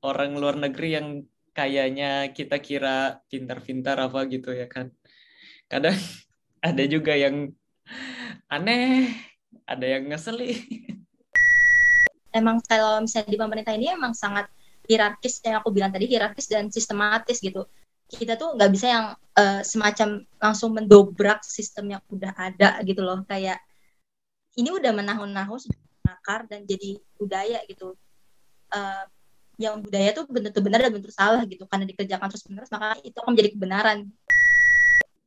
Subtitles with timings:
[0.00, 1.08] orang luar negeri yang
[1.52, 4.88] kayaknya kita kira pintar-pintar apa gitu ya kan.
[5.68, 5.96] Kadang
[6.68, 7.52] ada juga yang
[8.48, 9.12] aneh,
[9.68, 10.58] ada yang ngeselin.
[12.30, 14.46] Emang kalau misalnya di pemerintah ini emang sangat
[14.86, 17.66] hierarkis yang aku bilang tadi hierarkis dan sistematis gitu.
[18.10, 19.06] Kita tuh nggak bisa yang
[19.38, 23.22] uh, semacam langsung mendobrak sistem yang udah ada gitu loh.
[23.26, 23.62] Kayak
[24.58, 25.70] ini udah menahun-nahun
[26.06, 27.94] akar dan jadi budaya gitu.
[28.70, 29.06] Uh,
[29.60, 31.68] yang budaya tuh benar-benar benar dan benar salah gitu.
[31.68, 33.98] Karena dikerjakan terus menerus maka itu akan menjadi kebenaran.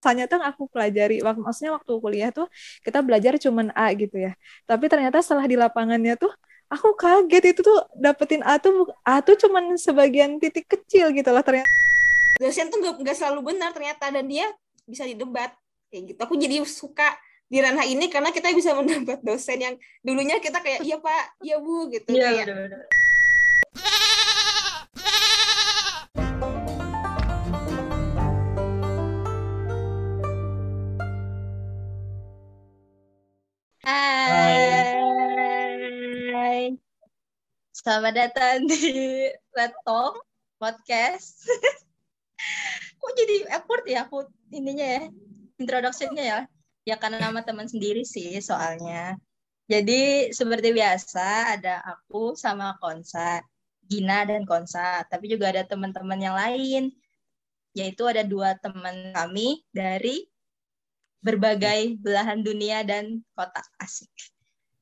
[0.02, 2.50] Ternyata aku pelajari waktu maksudnya waktu kuliah tuh
[2.82, 4.34] kita belajar cuman A gitu ya.
[4.66, 6.34] Tapi ternyata setelah di lapangannya tuh
[6.68, 11.46] aku kaget itu tuh dapetin A tuh A tuh cuman sebagian titik kecil gitu lah
[11.46, 11.70] ternyata.
[12.42, 14.50] Dosen tuh nggak selalu benar ternyata dan dia
[14.90, 15.54] bisa didebat.
[15.94, 16.20] Kayak gitu.
[16.26, 17.14] Aku jadi suka
[17.46, 21.38] di ranah ini karena kita bisa mendapat dosen yang dulunya kita kayak iya pak.
[21.40, 22.12] Iya bu gitu.
[22.12, 23.03] Iya, kayak bener -bener.
[33.84, 34.96] Hai.
[37.76, 38.80] Selamat datang di
[39.52, 40.24] laptop
[40.56, 41.44] podcast.
[43.04, 44.24] Kok jadi awkward ya aku
[44.56, 45.12] ininya ya,
[45.60, 46.48] introduction-nya ya?
[46.88, 49.20] Ya karena nama teman sendiri sih soalnya.
[49.68, 53.44] Jadi seperti biasa ada aku sama Konsa,
[53.84, 56.88] Gina dan Konsa, tapi juga ada teman-teman yang lain,
[57.76, 60.24] yaitu ada dua teman kami dari
[61.24, 64.12] berbagai belahan dunia dan kota asik.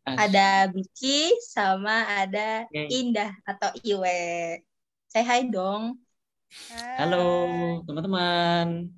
[0.01, 4.57] Ada Biki sama ada Indah atau Iwe.
[5.05, 6.01] Say hi dong.
[6.97, 7.21] Halo
[7.85, 8.89] teman-teman.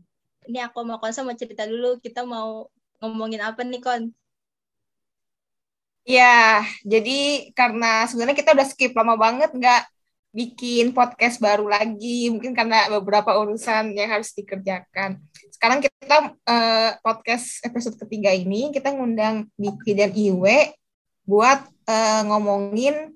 [0.47, 2.00] Ini aku mau Konsa mau cerita dulu.
[2.00, 2.72] Kita mau
[3.03, 4.03] ngomongin apa nih Kon?
[6.03, 9.92] Ya, jadi karena sebenarnya kita udah skip lama banget nggak
[10.33, 15.21] bikin podcast baru lagi, mungkin karena beberapa urusan yang harus dikerjakan.
[15.53, 20.73] Sekarang kita uh, podcast episode ketiga ini kita ngundang Biki dan Iwe
[21.29, 23.13] buat uh, ngomongin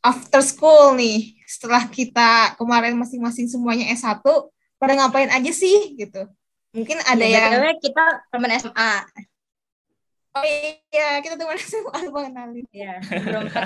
[0.00, 1.36] after school nih.
[1.44, 4.24] Setelah kita kemarin masing-masing semuanya S1,
[4.80, 6.24] pada ngapain aja sih gitu.
[6.72, 8.92] Mungkin ada ya, yang kita teman SMA.
[10.34, 12.64] Oh iya, kita teman SMA lupa kenalin.
[12.72, 13.44] Iya, belum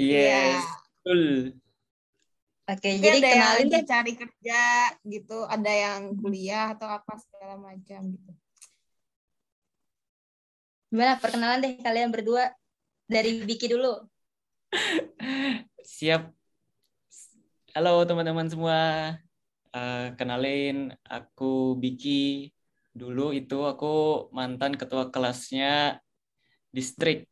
[0.00, 0.79] Yes.
[1.00, 1.56] Betul.
[2.68, 3.88] Oke, jadi ada kenalin yang deh.
[3.88, 4.62] cari kerja
[5.08, 8.32] gitu, ada yang kuliah atau apa segala macam gitu.
[10.92, 12.52] Gimana perkenalan deh kalian berdua
[13.08, 14.04] dari Biki dulu.
[15.98, 16.28] Siap.
[17.72, 18.78] Halo teman-teman semua.
[19.72, 22.52] Uh, kenalin, aku Biki.
[22.92, 25.98] Dulu itu aku mantan ketua kelasnya
[26.70, 27.24] distrik.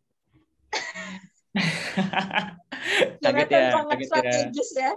[3.25, 4.93] kaget ya, sangat kaget strategis ya.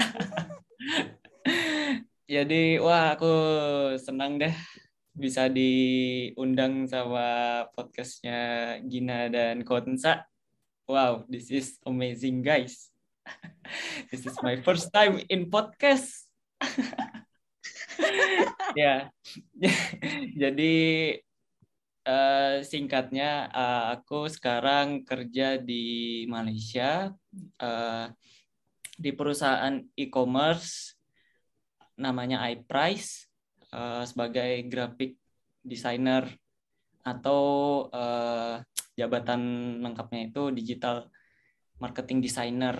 [2.30, 3.32] Jadi wah aku
[3.98, 4.54] senang deh
[5.10, 10.24] bisa diundang sama podcastnya Gina dan Konsa.
[10.86, 12.90] Wow, this is amazing guys.
[14.10, 16.30] this is my first time in podcast.
[18.78, 19.10] ya,
[20.40, 20.74] jadi
[22.10, 27.14] uh, singkatnya uh, aku sekarang kerja di Malaysia
[27.62, 28.06] uh,
[28.98, 30.98] di perusahaan e-commerce
[31.96, 33.30] namanya iPrice
[33.70, 35.16] uh, sebagai graphic
[35.62, 36.26] designer
[37.00, 37.42] atau
[37.92, 38.60] uh,
[38.98, 39.40] jabatan
[39.80, 41.08] lengkapnya itu digital
[41.80, 42.76] marketing designer.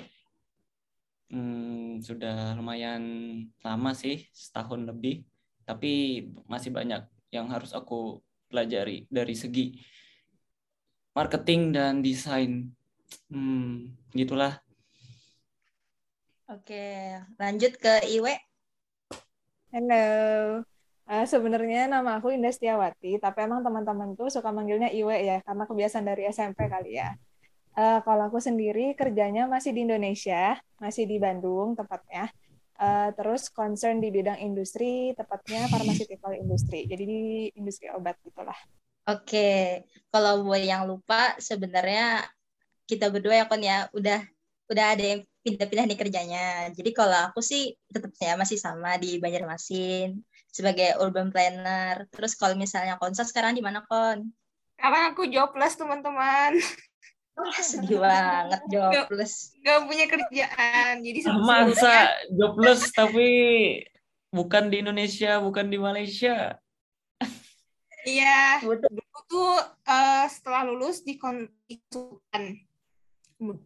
[1.31, 3.03] Hmm, sudah lumayan
[3.63, 5.23] lama sih, setahun lebih,
[5.63, 8.19] tapi masih banyak yang harus aku
[8.51, 9.73] pelajari dari segi
[11.15, 12.71] marketing dan desain.
[13.31, 14.59] Hmm, gitulah.
[16.51, 18.35] Oke, lanjut ke Iwe.
[19.71, 20.05] Halo.
[21.11, 25.67] Uh, sebenarnya nama aku Indah Setiawati, tapi emang teman-teman tuh suka manggilnya Iwe ya, karena
[25.67, 27.15] kebiasaan dari SMP kali ya.
[27.75, 32.31] Uh, kalau aku sendiri kerjanya masih di Indonesia, masih di Bandung tepatnya.
[32.81, 36.89] Uh, terus concern di bidang industri, tepatnya pharmaceutical industry.
[36.89, 37.21] Jadi di
[37.53, 38.57] industri obat gitulah.
[39.05, 42.25] Oke, kalau buat yang lupa sebenarnya
[42.89, 44.25] kita berdua ya kon ya udah
[44.73, 46.47] udah ada yang pindah-pindah nih kerjanya.
[46.73, 52.09] Jadi kalau aku sih tetap ya masih sama di Banjarmasin sebagai urban planner.
[52.09, 54.33] Terus kalau misalnya konser sekarang di mana kon?
[54.81, 56.57] Sekarang aku jobless teman-teman.
[57.41, 59.57] Oh, sedih banget jobless.
[59.65, 60.93] Gak, gak punya kerjaan.
[61.01, 63.29] Jadi masa jobless tapi
[64.29, 66.61] bukan di Indonesia, bukan di Malaysia.
[68.05, 69.57] Iya, dulu tuh
[69.89, 72.61] uh, setelah lulus di konsultan.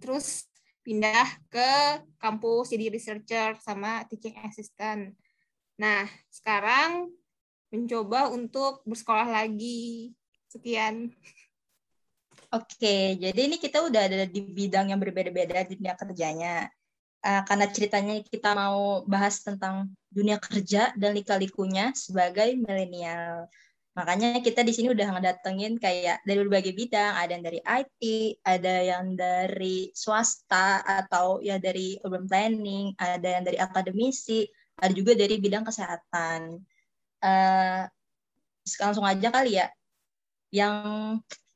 [0.02, 0.46] Terus
[0.84, 1.70] pindah ke
[2.18, 5.14] kampus jadi researcher sama teaching assistant.
[5.78, 7.10] Nah, sekarang
[7.74, 10.14] mencoba untuk bersekolah lagi.
[10.46, 11.10] Sekian.
[12.54, 16.70] Oke, jadi ini kita udah ada di bidang yang berbeda-beda di dunia kerjanya.
[17.24, 23.50] Uh, karena ceritanya kita mau bahas tentang dunia kerja dan lika-likunya sebagai milenial.
[23.98, 28.02] Makanya kita di sini udah ngedatengin kayak dari berbagai bidang, ada yang dari IT,
[28.46, 34.46] ada yang dari swasta atau ya dari urban planning, ada yang dari akademisi,
[34.78, 36.62] ada juga dari bidang kesehatan.
[37.18, 37.82] Uh,
[38.78, 39.66] langsung aja kali ya.
[40.54, 40.78] Yang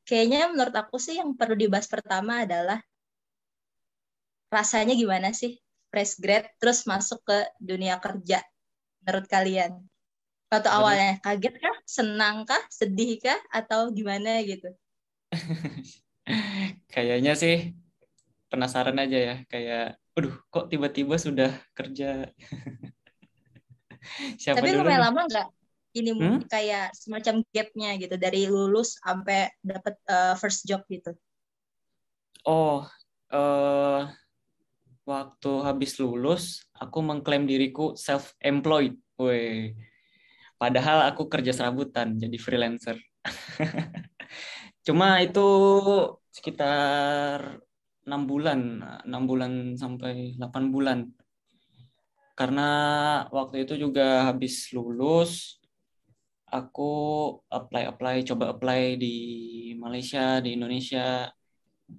[0.09, 2.81] kayaknya menurut aku sih yang perlu dibahas pertama adalah
[4.49, 5.61] rasanya gimana sih
[5.93, 8.41] fresh grad terus masuk ke dunia kerja
[9.05, 9.77] menurut kalian?
[10.49, 14.73] Waktu awalnya kaget kah, senang kah, sedih kah, atau gimana gitu?
[16.93, 17.77] Kayaknya sih
[18.49, 22.25] penasaran aja ya, kayak, aduh kok tiba-tiba sudah kerja.
[24.41, 25.58] Siapa Tapi lumayan lama nggak
[25.93, 26.45] ini hmm?
[26.45, 31.13] kayak semacam gapnya gitu dari lulus sampai dapat uh, first job gitu?
[32.45, 32.85] Oh,
[33.33, 34.01] uh,
[35.03, 38.95] waktu habis lulus aku mengklaim diriku self employed.
[39.19, 39.73] Woi.
[40.59, 42.99] Padahal aku kerja serabutan jadi freelancer.
[44.85, 45.47] Cuma itu
[46.31, 47.59] sekitar
[48.07, 48.59] enam bulan,
[49.05, 51.07] enam bulan sampai 8 bulan
[52.39, 52.69] karena
[53.35, 55.58] waktu itu juga habis lulus
[56.49, 56.91] aku
[57.49, 59.15] apply apply coba apply di
[59.77, 61.29] Malaysia di Indonesia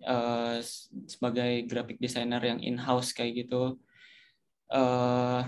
[0.07, 0.59] uh,
[1.07, 3.79] sebagai graphic designer yang in house kayak gitu.
[4.71, 5.43] Uh,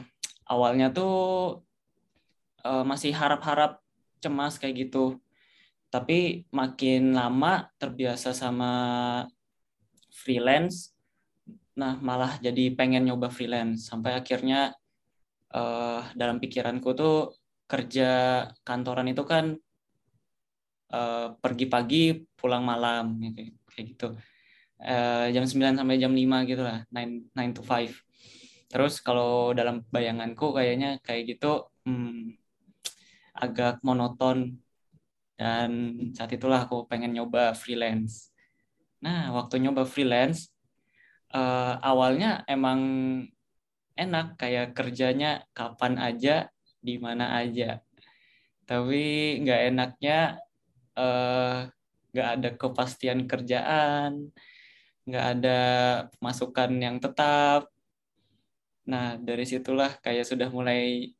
[0.51, 1.63] awalnya tuh
[2.67, 3.79] uh, masih harap-harap
[4.23, 5.19] cemas kayak gitu.
[5.93, 8.73] Tapi makin lama terbiasa sama
[10.13, 10.93] freelance
[11.73, 13.89] nah malah jadi pengen nyoba freelance.
[13.89, 14.77] Sampai akhirnya
[15.57, 17.33] uh, dalam pikiranku tuh
[17.73, 18.11] kerja
[18.69, 19.57] kantoran itu kan
[20.93, 22.05] uh, pergi pagi
[22.37, 24.09] pulang malam gitu, kayak gitu.
[24.83, 27.95] Uh, jam 9 sampai jam 5 gitu lah 9, 9 to 5
[28.73, 32.41] terus kalau dalam bayanganku kayaknya kayak gitu hmm,
[33.37, 34.57] agak monoton.
[35.37, 38.33] Dan saat itulah aku pengen nyoba freelance.
[39.05, 40.49] Nah waktu nyoba freelance
[41.35, 42.81] uh, awalnya emang
[43.93, 46.49] enak kayak kerjanya kapan aja
[46.83, 47.79] di mana aja.
[48.67, 50.19] Tapi nggak enaknya
[50.99, 51.57] eh,
[52.13, 54.35] nggak uh, ada kepastian kerjaan
[55.03, 55.61] nggak ada
[56.23, 57.67] masukan yang tetap.
[58.87, 61.11] Nah dari situlah kayak sudah mulai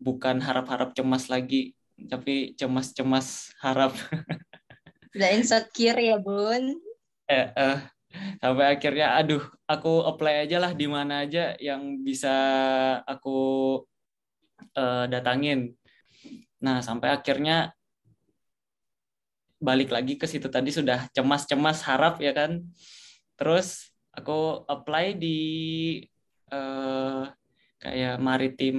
[0.00, 1.76] bukan harap-harap cemas lagi
[2.08, 3.92] tapi cemas-cemas harap.
[5.14, 6.80] Udah insecure ya bun?
[7.28, 7.78] Eh, eh
[8.40, 12.32] sampai akhirnya aduh aku apply aja lah di mana aja yang bisa
[13.08, 13.80] aku
[14.76, 15.74] uh, datangin.
[16.62, 17.74] Nah sampai akhirnya
[19.62, 22.62] balik lagi ke situ tadi sudah cemas-cemas harap ya kan?
[23.38, 25.38] Terus aku apply di
[26.52, 27.26] uh,
[27.82, 28.78] kayak maritim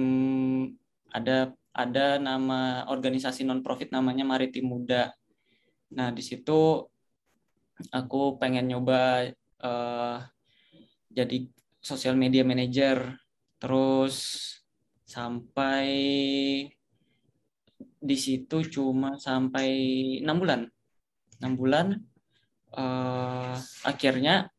[1.10, 5.10] ada ada nama organisasi non profit namanya Maritim Muda.
[5.90, 6.86] Nah, di situ
[7.90, 9.26] aku pengen nyoba
[9.58, 10.22] uh,
[11.10, 11.50] jadi
[11.82, 13.18] sosial media manager.
[13.58, 14.14] Terus
[15.14, 15.86] sampai
[18.04, 19.70] di situ cuma sampai
[20.18, 20.60] enam bulan.
[21.38, 21.86] Enam bulan
[22.74, 23.54] uh,
[23.86, 24.50] akhirnya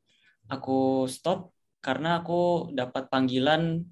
[0.48, 1.52] aku stop
[1.84, 3.84] karena aku dapat panggilan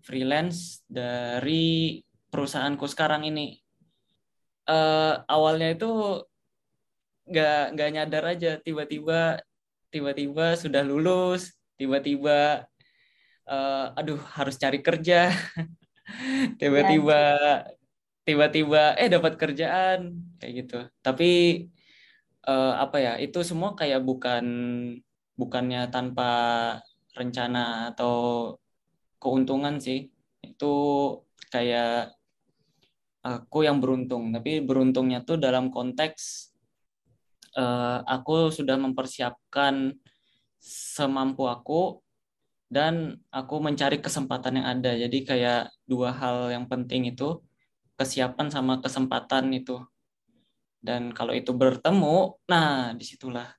[0.00, 2.00] freelance dari
[2.32, 3.60] perusahaanku sekarang ini.
[4.64, 6.24] Uh, awalnya itu
[7.28, 9.38] nggak nggak nyadar aja tiba-tiba
[9.90, 12.66] tiba-tiba sudah lulus tiba-tiba
[13.50, 15.30] uh, aduh harus cari kerja
[16.60, 17.20] tiba-tiba
[18.24, 20.78] tiba-tiba eh dapat kerjaan kayak gitu.
[21.02, 21.30] Tapi
[22.46, 24.44] uh, apa ya itu semua kayak bukan
[25.34, 26.30] bukannya tanpa
[27.16, 28.14] rencana atau
[29.18, 30.08] keuntungan sih.
[30.44, 30.74] Itu
[31.50, 32.14] kayak
[33.24, 34.30] aku yang beruntung.
[34.32, 36.52] Tapi beruntungnya tuh dalam konteks
[37.56, 39.96] uh, aku sudah mempersiapkan
[40.60, 41.99] semampu aku
[42.70, 44.94] dan aku mencari kesempatan yang ada.
[44.94, 47.42] Jadi kayak dua hal yang penting itu
[47.98, 49.82] kesiapan sama kesempatan itu.
[50.80, 53.50] Dan kalau itu bertemu, nah di situlah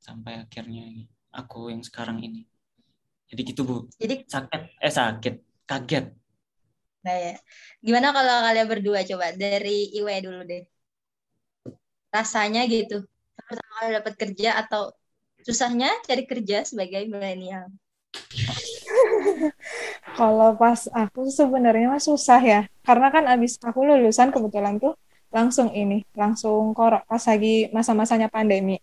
[0.00, 1.04] sampai akhirnya
[1.34, 2.46] aku yang sekarang ini.
[3.26, 3.76] Jadi gitu bu.
[3.98, 5.34] Jadi sakit, eh sakit,
[5.66, 6.06] kaget.
[7.04, 7.34] Nah ya,
[7.82, 10.62] gimana kalau kalian berdua coba dari Iwe dulu deh
[12.16, 13.04] rasanya gitu
[13.36, 14.82] pertama kali dapat kerja atau
[15.46, 17.70] susahnya cari kerja sebagai milenial?
[20.18, 24.98] Kalau pas aku sebenarnya mah susah ya, karena kan abis aku lulusan kebetulan tuh
[25.30, 28.82] langsung ini, langsung korok pas lagi masa-masanya pandemi.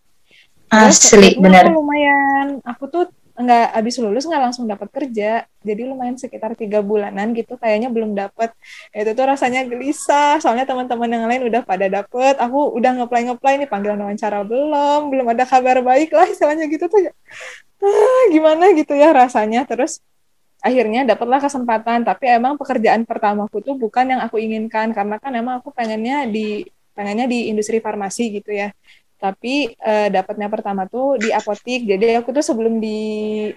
[0.72, 1.68] Asli, benar.
[1.70, 5.50] Lumayan, aku tuh nggak abis lulus nggak langsung dapat kerja.
[5.66, 8.54] Jadi lumayan sekitar tiga bulanan gitu kayaknya belum dapat
[8.94, 12.38] itu tuh rasanya gelisah soalnya teman-teman yang lain udah pada dapet.
[12.38, 16.86] Aku udah ngeplay ngeplay nih panggilan wawancara belum belum ada kabar baik lah istilahnya gitu
[16.86, 17.12] tuh ya.
[17.84, 19.66] Ah, gimana gitu ya rasanya.
[19.66, 20.00] Terus
[20.64, 24.94] akhirnya dapatlah kesempatan tapi emang pekerjaan pertamaku tuh bukan yang aku inginkan.
[24.94, 28.70] Karena kan emang aku pengennya di pengennya di industri farmasi gitu ya
[29.24, 31.88] tapi uh, dapatnya pertama tuh di apotik.
[31.88, 33.48] Jadi aku tuh sebelum di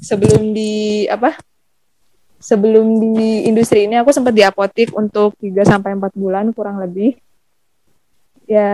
[0.00, 1.36] sebelum di apa?
[2.40, 7.20] Sebelum di industri ini aku sempat di apotik untuk 3 sampai empat bulan kurang lebih.
[8.48, 8.72] Ya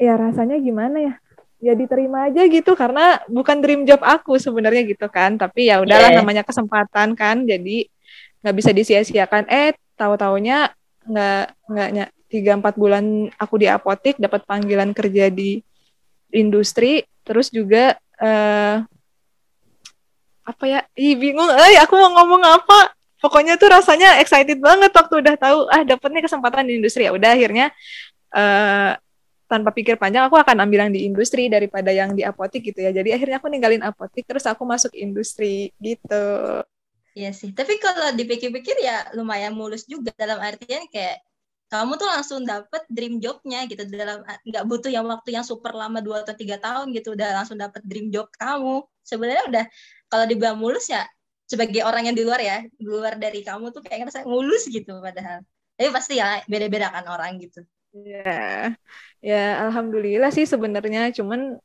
[0.00, 1.14] ya rasanya gimana ya?
[1.60, 5.36] Ya diterima aja gitu karena bukan dream job aku sebenarnya gitu kan.
[5.36, 6.18] Tapi ya udahlah yeah.
[6.24, 7.44] namanya kesempatan kan.
[7.44, 7.92] Jadi
[8.40, 9.52] nggak bisa disia-siakan.
[9.52, 10.72] Eh tahu taunya
[11.04, 15.60] nggak nggak tiga empat bulan aku di apotik dapat panggilan kerja di
[16.32, 18.80] industri terus juga uh,
[20.42, 25.20] apa ya ih bingung eh aku mau ngomong apa pokoknya tuh rasanya excited banget waktu
[25.20, 27.70] udah tahu ah dapetnya kesempatan di industri ya udah akhirnya
[28.32, 28.96] uh,
[29.52, 32.88] tanpa pikir panjang aku akan ambil yang di industri daripada yang di apotik gitu ya.
[32.88, 36.64] Jadi akhirnya aku ninggalin apotik terus aku masuk industri gitu.
[37.12, 37.52] Iya sih.
[37.52, 41.20] Tapi kalau dipikir-pikir ya lumayan mulus juga dalam artian kayak
[41.72, 45.98] kamu tuh langsung dapet dream jobnya gitu dalam nggak butuh yang waktu yang super lama
[46.04, 49.64] dua atau tiga tahun gitu udah langsung dapet dream job kamu sebenarnya udah
[50.12, 51.02] kalau dibilang mulus ya
[51.48, 55.00] sebagai orang yang di luar ya di luar dari kamu tuh kayak ngerasa mulus gitu
[55.00, 55.40] padahal
[55.80, 58.72] tapi pasti ya beda-beda kan orang gitu Ya,
[59.20, 61.60] ya alhamdulillah sih sebenarnya, cuman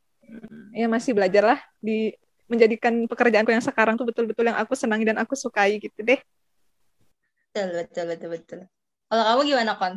[0.75, 2.11] ya masih belajar lah di
[2.51, 6.19] menjadikan pekerjaanku yang sekarang tuh betul-betul yang aku senangi dan aku sukai gitu deh.
[7.55, 8.59] Betul, betul, betul, betul.
[9.07, 9.95] Kalau kamu gimana, Kon?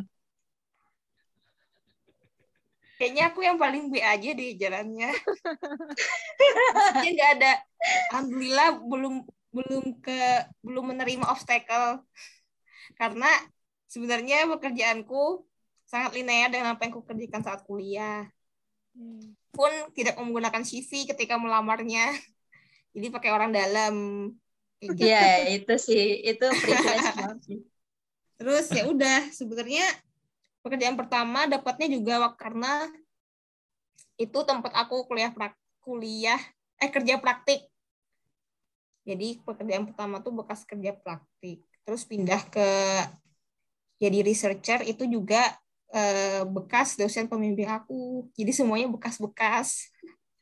[3.01, 5.09] Kayaknya aku yang paling B aja di jalannya.
[7.01, 7.51] Nggak ada,
[8.13, 12.05] alhamdulillah belum belum ke belum menerima obstacle
[12.95, 13.27] karena
[13.89, 15.43] sebenarnya pekerjaanku
[15.89, 18.29] sangat linear dengan apa yang kukerjakan saat kuliah.
[18.93, 19.33] Hmm.
[19.49, 22.15] Pun tidak menggunakan CV ketika melamarnya.
[22.93, 23.95] Jadi pakai orang dalam.
[24.77, 25.57] Iya, gitu.
[25.57, 27.70] itu sih, itu privilege
[28.41, 29.85] Terus ya udah, sebenarnya
[30.65, 32.89] pekerjaan pertama dapatnya juga karena
[34.17, 36.41] itu tempat aku kuliah prak, kuliah
[36.81, 37.69] eh kerja praktik.
[39.05, 41.61] Jadi pekerjaan pertama tuh bekas kerja praktik.
[41.85, 42.69] Terus pindah ke
[44.01, 45.45] jadi researcher itu juga
[45.93, 48.25] uh, bekas dosen pembimbing aku.
[48.33, 49.85] Jadi semuanya bekas-bekas.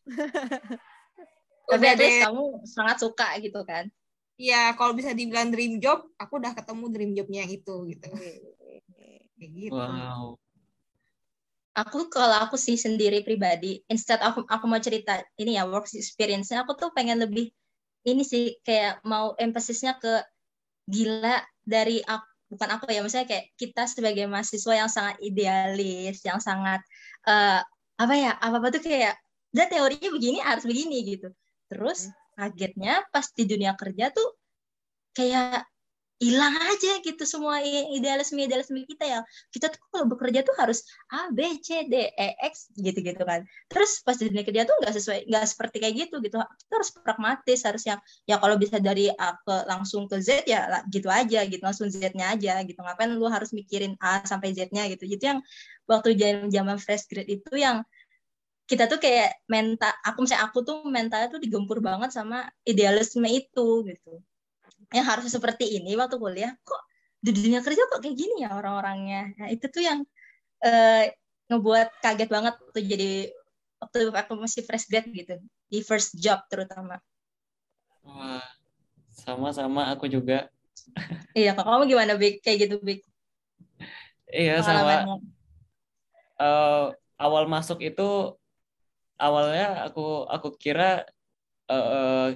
[1.68, 3.92] Tapi ada kamu sangat suka gitu kan?
[4.40, 8.08] Iya, kalau bisa dibilang dream job, aku udah ketemu dream jobnya yang itu gitu.
[9.36, 9.76] Kayak gitu.
[9.76, 10.40] Wow.
[11.76, 16.64] Aku kalau aku sih sendiri pribadi, instead aku aku mau cerita ini ya work experience-nya,
[16.64, 17.52] aku tuh pengen lebih
[18.08, 20.24] ini sih kayak mau empasisnya ke
[20.88, 26.42] gila dari aku bukan aku ya misalnya kayak kita sebagai mahasiswa yang sangat idealis yang
[26.42, 26.82] sangat
[27.30, 27.62] uh,
[28.02, 29.22] apa ya apa apa tuh kayak
[29.54, 31.30] dan teorinya begini harus begini gitu
[31.70, 32.18] terus hmm.
[32.40, 34.40] Kagetnya pas di dunia kerja tuh
[35.12, 35.68] kayak
[36.20, 39.20] hilang aja gitu semua idealisme idealisme kita ya.
[39.56, 40.84] Kita tuh kalau bekerja tuh harus
[41.16, 43.48] A B C D E X gitu gitu kan.
[43.72, 46.36] Terus pas di dunia kerja tuh nggak sesuai nggak seperti kayak gitu gitu.
[46.44, 50.84] Kita harus pragmatis harus yang ya kalau bisa dari A ke langsung ke Z ya
[50.92, 52.80] gitu aja gitu langsung Z-nya aja gitu.
[52.84, 55.08] Ngapain lu harus mikirin A sampai Z-nya gitu.
[55.08, 55.40] Gitu yang
[55.88, 57.88] waktu zaman zaman fresh grade itu yang
[58.70, 63.82] kita tuh kayak mental aku misalnya aku tuh mentalnya tuh digempur banget sama idealisme itu
[63.90, 64.22] gitu.
[64.94, 66.82] Yang harusnya seperti ini waktu kuliah kok
[67.18, 69.34] di dunia kerja kok kayak gini ya orang-orangnya?
[69.42, 70.06] Nah itu tuh yang
[70.62, 71.04] uh,
[71.50, 73.34] ngebuat kaget banget tuh jadi
[73.82, 77.02] waktu aku masih fresh grad gitu di first job terutama.
[78.06, 78.46] Wah
[79.10, 80.46] sama-sama aku juga.
[81.38, 82.42] Iya kok kamu gimana Bik?
[82.42, 83.02] Kayak gitu Bik?
[84.30, 85.22] Iya sama.
[86.40, 88.39] Uh, awal masuk itu
[89.20, 91.04] awalnya aku aku kira
[91.68, 92.34] uh,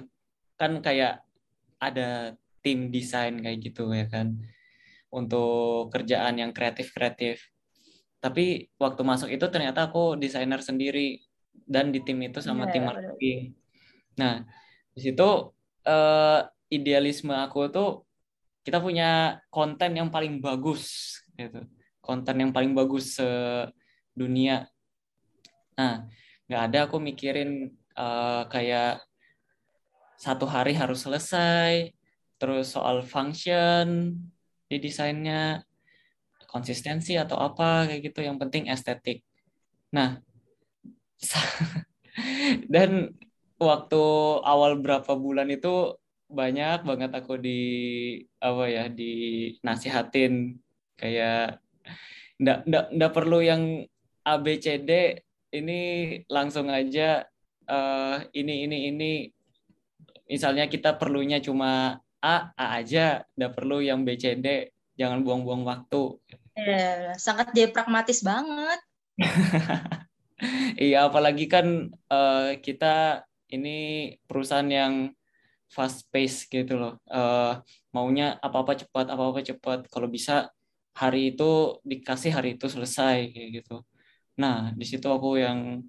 [0.60, 1.24] kan kayak
[1.80, 4.38] ada tim desain kayak gitu ya kan
[5.14, 7.40] untuk kerjaan yang kreatif-kreatif.
[8.18, 11.20] Tapi waktu masuk itu ternyata aku desainer sendiri
[11.54, 13.40] dan di tim itu sama yeah, tim marketing.
[14.16, 14.42] Nah,
[14.96, 15.54] di situ
[15.86, 16.40] uh,
[16.72, 18.02] idealisme aku tuh
[18.64, 21.62] kita punya konten yang paling bagus gitu.
[22.00, 23.28] Konten yang paling bagus se
[24.16, 24.66] dunia.
[25.76, 26.08] Nah,
[26.54, 29.02] nggak ada aku mikirin uh, kayak
[30.14, 31.90] satu hari harus selesai,
[32.38, 34.14] terus soal function
[34.70, 35.66] di desainnya,
[36.46, 39.26] konsistensi atau apa kayak gitu, yang penting estetik.
[39.90, 40.22] Nah,
[42.70, 43.18] dan
[43.58, 44.04] waktu
[44.46, 45.98] awal berapa bulan itu
[46.30, 47.62] banyak banget aku di
[48.38, 49.12] apa ya di
[49.66, 50.54] nasihatin
[50.94, 51.58] kayak
[52.38, 53.82] ndak ndak ndak perlu yang
[54.22, 55.18] A B C D
[55.54, 55.80] ini
[56.26, 57.22] langsung aja
[57.70, 59.12] uh, ini ini ini
[60.26, 65.62] misalnya kita perlunya cuma A A aja ndak perlu yang B C D jangan buang-buang
[65.62, 66.18] waktu
[66.58, 68.80] eh, sangat dia pragmatis banget
[70.90, 73.22] iya apalagi kan uh, kita
[73.54, 75.14] ini perusahaan yang
[75.70, 76.94] fast pace gitu loh.
[77.10, 77.58] Uh,
[77.90, 79.90] maunya apa-apa cepat, apa-apa cepat.
[79.90, 80.50] Kalau bisa
[80.94, 83.82] hari itu dikasih hari itu selesai kayak gitu.
[84.34, 85.82] Nah, di situ aku yang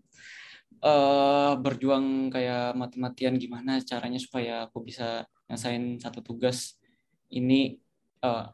[0.86, 6.78] uh, berjuang kayak mati-matian gimana caranya supaya aku bisa ngasain satu tugas
[7.34, 7.82] ini
[8.22, 8.50] uh,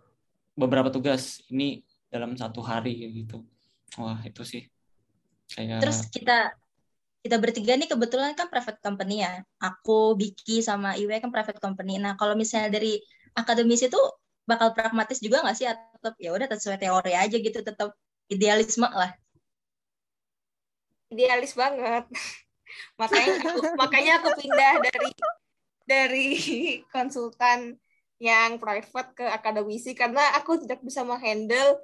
[0.55, 3.43] beberapa tugas ini dalam satu hari gitu.
[3.99, 4.63] Wah, itu sih.
[5.51, 5.83] Kayak...
[5.83, 6.55] Terus kita
[7.21, 9.45] kita bertiga nih kebetulan kan private company ya.
[9.61, 12.01] Aku, Biki, sama Iwe kan private company.
[12.01, 12.97] Nah, kalau misalnya dari
[13.37, 13.99] akademis itu
[14.47, 15.69] bakal pragmatis juga nggak sih?
[15.69, 17.93] Atau ya udah sesuai teori aja gitu, tetap
[18.25, 19.13] idealisme lah.
[21.11, 22.07] Idealis banget.
[22.99, 25.09] makanya aku, makanya aku pindah dari
[25.83, 26.27] dari
[26.95, 27.75] konsultan
[28.21, 31.81] yang private ke akademisi karena aku tidak bisa menghandle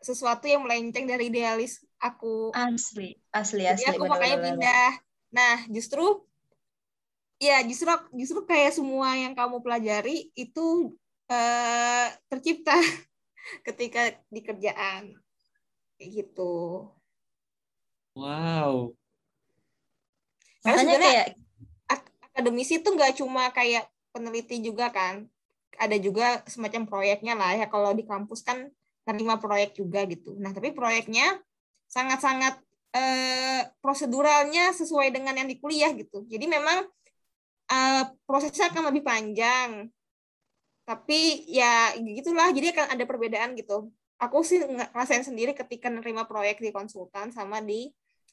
[0.00, 4.46] sesuatu yang melenceng dari idealis aku asli asli asli Jadi aku bener, makanya bener.
[4.48, 4.90] pindah
[5.30, 6.04] nah justru
[7.40, 10.96] ya justru justru kayak semua yang kamu pelajari itu
[11.32, 12.76] uh, tercipta
[13.66, 15.16] ketika di kerjaan
[15.96, 16.88] kayak gitu
[18.20, 18.92] wow
[20.60, 21.26] makanya kayak
[22.36, 25.24] akademisi itu nggak cuma kayak peneliti juga kan
[25.80, 28.68] ada juga semacam proyeknya lah ya kalau di kampus kan
[29.04, 30.36] terima proyek juga gitu.
[30.38, 31.40] Nah, tapi proyeknya
[31.88, 32.60] sangat-sangat
[32.94, 36.28] eh, proseduralnya sesuai dengan yang di kuliah gitu.
[36.28, 36.86] Jadi memang
[37.70, 39.88] eh, prosesnya akan lebih panjang.
[40.84, 43.90] Tapi ya gitulah, jadi akan ada perbedaan gitu.
[44.20, 47.88] Aku sih ngerasain sendiri ketika nerima proyek di konsultan sama di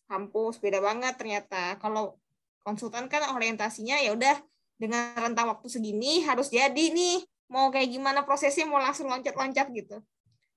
[0.07, 1.75] kampus beda banget ternyata.
[1.77, 2.17] Kalau
[2.63, 4.35] konsultan kan orientasinya ya udah
[4.77, 9.97] dengan rentang waktu segini harus jadi nih mau kayak gimana prosesnya mau langsung loncat-loncat gitu.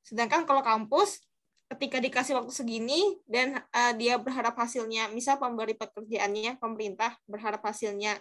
[0.02, 1.22] Sedangkan kalau kampus
[1.70, 2.98] ketika dikasih waktu segini
[3.30, 8.18] dan uh, dia berharap hasilnya, misal pemberi pekerjaannya pemerintah berharap hasilnya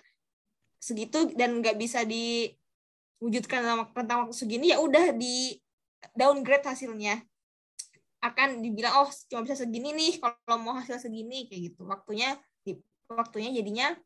[0.78, 5.58] segitu dan nggak bisa diwujudkan dalam rentang waktu segini, ya udah di
[6.14, 7.26] downgrade hasilnya.
[8.20, 11.88] Akan dibilang oh cuma bisa segini nih kalau mau hasil segini kayak gitu.
[11.88, 12.36] Waktunya
[13.10, 13.98] waktunya jadinya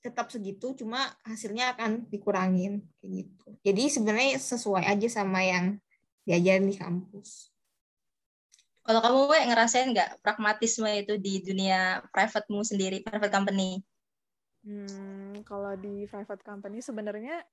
[0.00, 3.44] tetap segitu cuma hasilnya akan dikurangin kayak gitu.
[3.60, 5.76] Jadi sebenarnya sesuai aja sama yang
[6.24, 7.52] diajarin di kampus.
[8.80, 13.84] Kalau kamu we, ngerasain nggak pragmatisme itu di dunia private-mu sendiri, private company?
[14.64, 17.44] Hmm, kalau di private company sebenarnya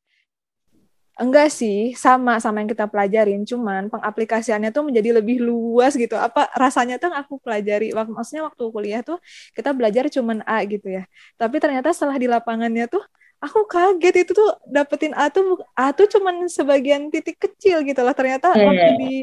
[1.18, 6.14] enggak sih, sama sama yang kita pelajarin, cuman pengaplikasiannya tuh menjadi lebih luas gitu.
[6.14, 9.18] Apa rasanya tuh aku pelajari waktu maksudnya waktu kuliah tuh
[9.58, 11.04] kita belajar cuman A gitu ya.
[11.36, 13.04] Tapi ternyata setelah di lapangannya tuh
[13.38, 18.14] aku kaget itu tuh dapetin A tuh A tuh cuman sebagian titik kecil gitu lah
[18.18, 18.66] ternyata yeah.
[18.66, 19.14] waktu di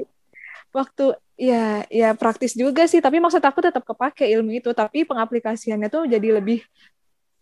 [0.74, 1.04] waktu
[1.34, 6.06] ya ya praktis juga sih tapi maksud aku tetap kepake ilmu itu tapi pengaplikasiannya tuh
[6.06, 6.62] jadi lebih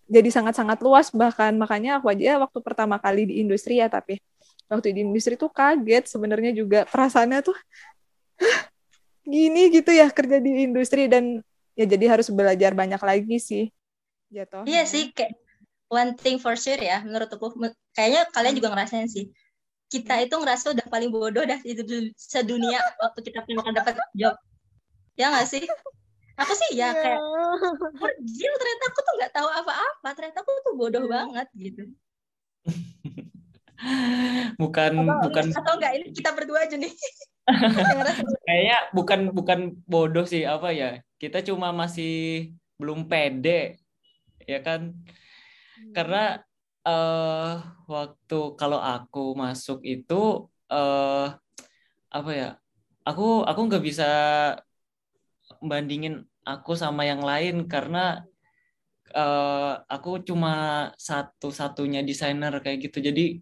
[0.08, 4.20] jadi sangat-sangat luas bahkan makanya aku aja waktu pertama kali di industri ya tapi
[4.72, 6.88] waktu di industri tuh kaget sebenarnya juga.
[6.88, 7.56] Perasaannya tuh
[9.22, 11.44] gini gitu ya kerja di industri dan
[11.78, 13.64] ya jadi harus belajar banyak lagi sih
[14.34, 15.38] jatuh iya sih kayak
[15.92, 17.52] one thing for sure ya menurut aku.
[17.92, 19.28] Kayaknya kalian juga ngerasain sih.
[19.92, 21.76] Kita itu ngerasa udah paling bodoh dah di
[22.16, 24.32] sedunia waktu kita pengen dapat job.
[25.20, 25.68] Ya nggak sih?
[26.40, 27.20] Aku sih ya kayak
[28.24, 30.08] Gil ternyata aku tuh nggak tahu apa-apa.
[30.16, 31.12] Ternyata aku tuh bodoh hmm.
[31.12, 31.84] banget gitu
[34.62, 36.92] bukan atau, bukan atau enggak ini kita berdua aja nih.
[38.46, 43.82] Kayaknya bukan bukan bodoh sih apa ya kita cuma masih belum pede
[44.46, 44.94] ya kan?
[45.90, 46.38] Karena
[46.86, 51.26] uh, waktu kalau aku masuk itu uh,
[52.12, 52.48] apa ya
[53.02, 54.10] aku aku nggak bisa
[55.62, 58.26] bandingin aku sama yang lain karena
[59.14, 60.52] uh, aku cuma
[60.96, 62.98] satu-satunya desainer kayak gitu.
[63.00, 63.40] Jadi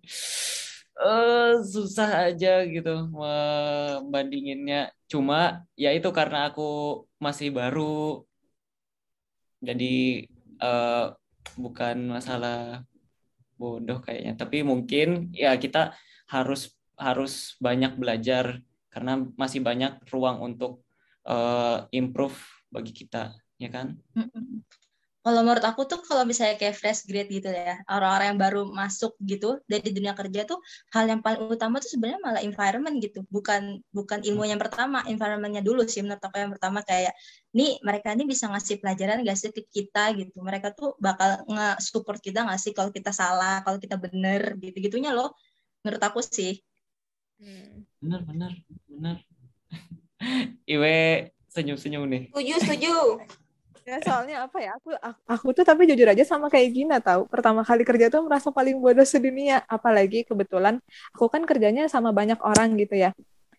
[1.01, 4.91] uh, susah aja gitu membandinginnya.
[5.11, 8.23] Cuma ya itu karena aku masih baru.
[9.61, 10.27] Jadi
[10.63, 11.15] uh,
[11.57, 12.87] bukan masalah
[13.59, 14.35] bodoh kayaknya.
[14.37, 15.97] Tapi mungkin ya kita
[16.31, 18.61] harus harus banyak belajar
[18.93, 20.85] karena masih banyak ruang untuk
[21.25, 22.37] uh, improve
[22.71, 23.99] bagi kita ya kan
[25.21, 29.13] kalau menurut aku tuh kalau misalnya kayak fresh grade gitu ya orang-orang yang baru masuk
[29.21, 30.65] gitu dari dunia kerja tuh
[30.97, 35.61] hal yang paling utama tuh sebenarnya malah environment gitu bukan bukan ilmu yang pertama environmentnya
[35.61, 37.13] dulu sih menurut aku yang pertama kayak
[37.53, 42.19] nih mereka ini bisa ngasih pelajaran gak sih ke kita gitu mereka tuh bakal nge-support
[42.25, 45.37] kita gak sih kalau kita salah kalau kita bener gitu gitunya loh
[45.85, 46.65] menurut aku sih
[47.45, 47.85] hmm.
[48.01, 48.53] bener bener
[48.89, 49.17] bener
[50.75, 52.23] Iwe senyum-senyum nih.
[52.31, 52.95] Setuju, setuju.
[53.89, 57.27] Ya soalnya apa ya aku, aku aku tuh tapi jujur aja sama kayak Gina tahu
[57.27, 60.79] pertama kali kerja tuh merasa paling bodoh sedunia apalagi kebetulan
[61.17, 63.11] aku kan kerjanya sama banyak orang gitu ya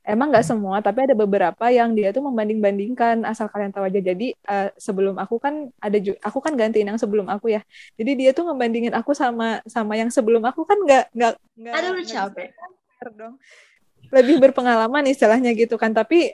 [0.01, 4.33] emang nggak semua tapi ada beberapa yang dia tuh membanding-bandingkan asal kalian tahu aja jadi
[4.49, 7.61] uh, sebelum aku kan ada aku kan gantiin yang sebelum aku ya
[7.97, 11.89] jadi dia tuh ngebandingin aku sama sama yang sebelum aku kan nggak nggak nggak ada
[12.01, 12.49] capek
[13.13, 13.37] dong
[14.09, 16.33] lebih berpengalaman istilahnya gitu kan tapi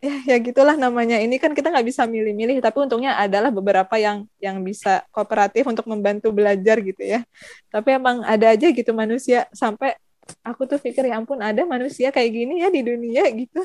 [0.00, 1.16] ya ya gitulah namanya.
[1.20, 5.86] Ini kan kita nggak bisa milih-milih tapi untungnya adalah beberapa yang yang bisa kooperatif untuk
[5.88, 7.20] membantu belajar gitu ya.
[7.72, 9.48] Tapi emang ada aja gitu manusia.
[9.52, 9.96] Sampai
[10.42, 13.62] aku tuh pikir ya ampun ada manusia kayak gini ya di dunia gitu.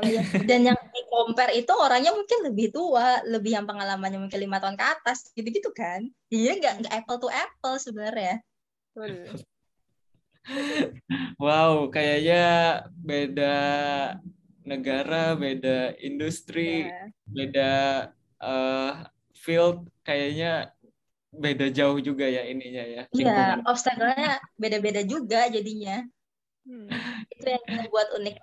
[0.48, 4.78] Dan yang di compare itu orangnya mungkin lebih tua lebih yang pengalamannya mungkin lima tahun
[4.78, 6.06] ke atas gitu gitu kan.
[6.30, 8.38] Iya nggak nggak apple to apple sebenarnya.
[11.36, 12.42] Wow kayaknya
[12.96, 13.56] beda
[14.64, 17.08] negara, beda industri, yeah.
[17.26, 17.72] beda
[18.40, 20.72] uh, field, kayaknya
[21.30, 23.02] beda jauh juga ya ininya ya.
[23.14, 26.02] Iya, yeah, obstacle-nya beda-beda juga jadinya.
[26.66, 26.90] Hmm.
[27.32, 28.36] Itu yang membuat unik.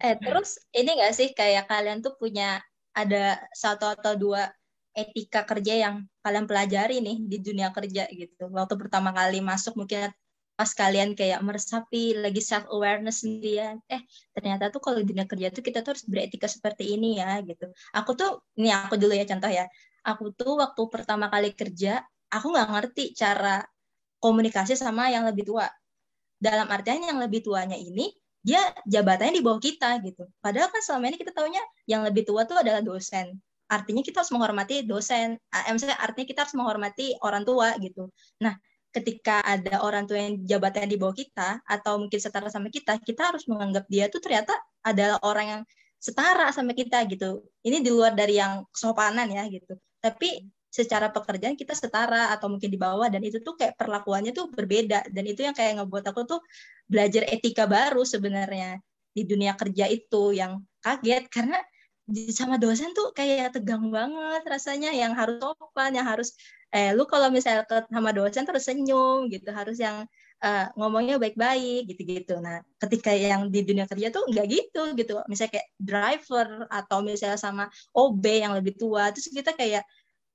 [0.00, 2.60] Eh, terus ini gak sih kayak kalian tuh punya
[2.96, 4.48] ada satu atau dua
[4.94, 8.48] etika kerja yang kalian pelajari nih di dunia kerja gitu.
[8.48, 10.08] Waktu pertama kali masuk mungkin
[10.54, 15.50] pas kalian kayak meresapi lagi self awareness sendirian eh ternyata tuh kalau di dunia kerja
[15.50, 17.66] tuh kita tuh harus beretika seperti ini ya gitu.
[17.90, 19.66] Aku tuh ini aku dulu ya contoh ya
[20.06, 23.66] aku tuh waktu pertama kali kerja aku nggak ngerti cara
[24.22, 25.66] komunikasi sama yang lebih tua.
[26.38, 28.14] Dalam artian yang lebih tuanya ini
[28.44, 30.28] dia jabatannya di bawah kita gitu.
[30.38, 33.40] Padahal kan selama ini kita tahunya yang lebih tua tuh adalah dosen.
[33.66, 35.40] Artinya kita harus menghormati dosen.
[35.48, 38.12] Maksudnya artinya kita harus menghormati orang tua gitu.
[38.44, 38.54] Nah
[38.94, 43.34] ketika ada orang tua yang jabatannya di bawah kita atau mungkin setara sama kita, kita
[43.34, 44.54] harus menganggap dia tuh ternyata
[44.86, 45.62] adalah orang yang
[45.98, 47.42] setara sama kita gitu.
[47.66, 49.74] Ini di luar dari yang sopanan ya gitu.
[49.98, 54.50] Tapi secara pekerjaan kita setara atau mungkin di bawah dan itu tuh kayak perlakuannya tuh
[54.50, 56.40] berbeda dan itu yang kayak ngebuat aku tuh
[56.90, 58.82] belajar etika baru sebenarnya
[59.14, 61.62] di dunia kerja itu yang kaget karena
[62.34, 66.36] sama dosen tuh kayak tegang banget rasanya yang harus sopan yang harus
[66.74, 69.96] eh lu kalau misalnya ke sama dosen terus senyum gitu harus yang
[70.42, 72.34] uh, ngomongnya baik-baik gitu-gitu.
[72.42, 75.12] Nah ketika yang di dunia kerja tuh nggak gitu gitu.
[75.30, 79.86] Misalnya kayak driver atau misalnya sama OB yang lebih tua terus kita kayak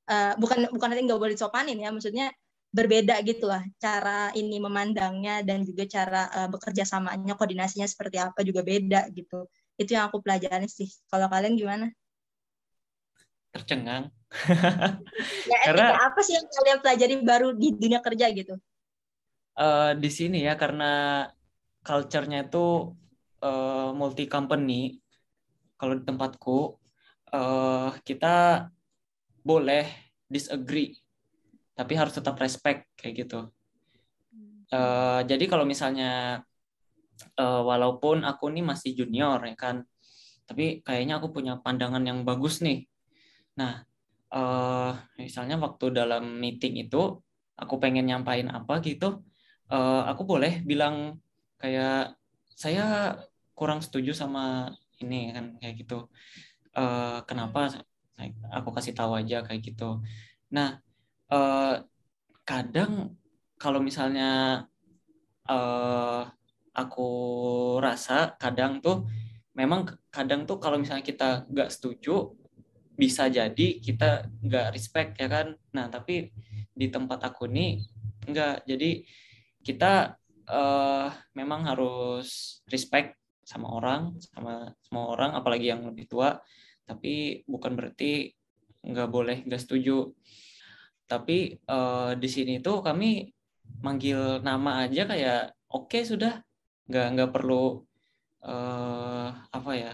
[0.07, 2.31] uh, bukan bukan nanti nggak boleh sopanin ya maksudnya
[2.69, 8.39] berbeda gitu lah cara ini memandangnya dan juga cara uh, bekerja samanya koordinasinya seperti apa
[8.47, 9.49] juga beda gitu.
[9.75, 10.87] Itu yang aku pelajari sih.
[11.11, 11.85] Kalau kalian gimana
[13.49, 14.13] tercengang.
[15.49, 18.55] ya, karena apa sih yang kalian pelajari baru di dunia kerja gitu?
[19.59, 21.25] Uh, di sini ya karena
[21.83, 22.95] culture-nya itu
[23.43, 25.01] uh, multi company.
[25.79, 26.75] Kalau di tempatku
[27.33, 28.67] uh, kita
[29.41, 29.87] boleh
[30.27, 30.93] disagree,
[31.73, 33.49] tapi harus tetap respect kayak gitu.
[34.69, 36.43] Uh, jadi kalau misalnya
[37.39, 39.87] uh, walaupun aku nih masih junior ya kan,
[40.45, 42.88] tapi kayaknya aku punya pandangan yang bagus nih
[43.59, 43.83] Nah,
[44.31, 47.19] uh, misalnya waktu dalam meeting itu
[47.59, 49.19] aku pengen nyampain apa gitu,
[49.67, 51.19] uh, aku boleh bilang
[51.59, 52.15] kayak
[52.55, 53.15] saya
[53.51, 54.71] kurang setuju sama
[55.03, 56.07] ini kan kayak gitu.
[56.71, 57.83] Uh, kenapa?
[58.51, 60.03] Aku kasih tahu aja kayak gitu.
[60.55, 60.79] Nah,
[61.31, 61.83] uh,
[62.47, 63.15] kadang
[63.59, 64.63] kalau misalnya
[65.47, 66.23] uh,
[66.71, 67.09] aku
[67.83, 69.07] rasa kadang tuh
[69.51, 72.38] memang kadang tuh kalau misalnya kita nggak setuju
[72.99, 75.55] bisa jadi kita nggak respect ya kan?
[75.71, 76.27] Nah tapi
[76.75, 77.79] di tempat aku nih
[78.27, 78.67] nggak.
[78.67, 79.07] Jadi
[79.63, 80.19] kita
[80.51, 83.15] uh, memang harus respect
[83.47, 86.35] sama orang sama semua orang apalagi yang lebih tua.
[86.83, 88.35] Tapi bukan berarti
[88.83, 90.11] nggak boleh nggak setuju.
[91.07, 93.31] Tapi uh, di sini tuh kami
[93.79, 96.43] manggil nama aja kayak oke okay, sudah.
[96.91, 97.79] Nggak nggak perlu
[98.43, 99.93] uh, apa ya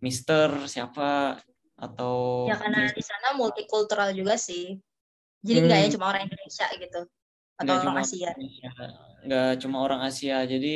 [0.00, 1.36] Mister siapa
[1.80, 4.76] atau Ya karena di sana multikultural juga sih.
[5.40, 5.94] Jadi nggak ya Hmm.
[5.96, 7.00] cuma orang Indonesia gitu
[7.56, 8.30] atau nggak orang cuma Asia.
[9.20, 10.74] Nggak cuma orang Asia jadi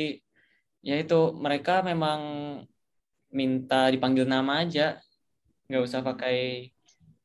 [0.85, 2.21] ya itu mereka memang
[3.33, 5.01] minta dipanggil nama aja
[5.67, 6.69] nggak usah pakai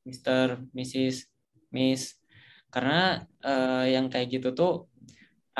[0.08, 0.64] Mr.
[0.72, 1.16] Mrs.
[1.70, 2.16] Miss
[2.72, 4.72] karena eh, yang kayak gitu tuh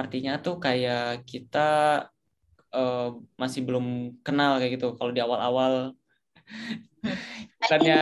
[0.01, 1.69] artinya tuh kayak kita
[2.75, 3.09] eh,
[3.41, 3.87] masih belum
[4.27, 5.95] kenal kayak gitu kalau di awal-awal
[7.61, 7.99] bukannya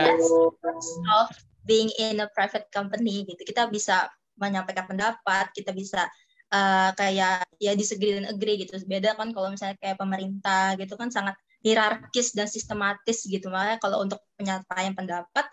[0.59, 1.29] perks of
[1.67, 3.41] being in a private company gitu.
[3.45, 4.09] Kita bisa
[4.39, 6.07] menyampaikan pendapat, kita bisa
[6.49, 8.79] uh, kayak ya disagree dan agree gitu.
[8.87, 13.51] Beda kan kalau misalnya kayak pemerintah gitu kan sangat hierarkis dan sistematis gitu.
[13.51, 15.45] Makanya kalau untuk penyampaian pendapat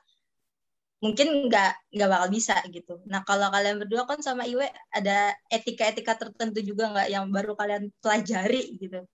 [0.96, 3.04] mungkin nggak nggak bakal bisa gitu.
[3.04, 7.92] Nah kalau kalian berdua kan sama Iwe ada etika-etika tertentu juga nggak yang baru kalian
[8.00, 9.04] pelajari gitu.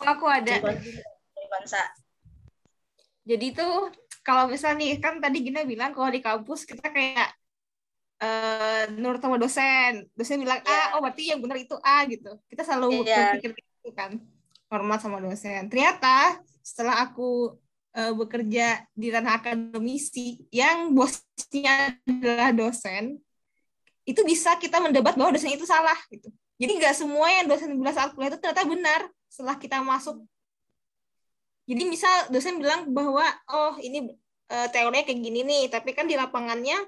[0.00, 0.56] Aku ada.
[1.50, 1.82] Bangsa.
[3.26, 3.90] Jadi tuh
[4.22, 7.28] kalau misalnya nih kan tadi Gina bilang kalau di kampus kita kayak
[8.20, 10.04] eh nurut sama dosen.
[10.12, 10.84] Dosen bilang A, Iya.
[10.96, 12.36] oh berarti yang benar itu A gitu.
[12.48, 13.16] Kita selalu Iya.
[13.36, 14.20] berpikir gitu kan.
[14.70, 15.66] Hormat sama dosen.
[15.72, 17.56] Ternyata setelah aku
[17.90, 23.18] eh, bekerja di ranah akademisi yang bosnya adalah dosen,
[24.06, 26.30] itu bisa kita mendebat bahwa dosen itu salah gitu.
[26.54, 30.22] Jadi nggak semua yang dosen bilang saat kuliah itu ternyata benar setelah kita masuk
[31.70, 34.10] jadi misal dosen bilang bahwa oh ini
[34.50, 36.82] eh, teorinya kayak gini nih, tapi kan di lapangannya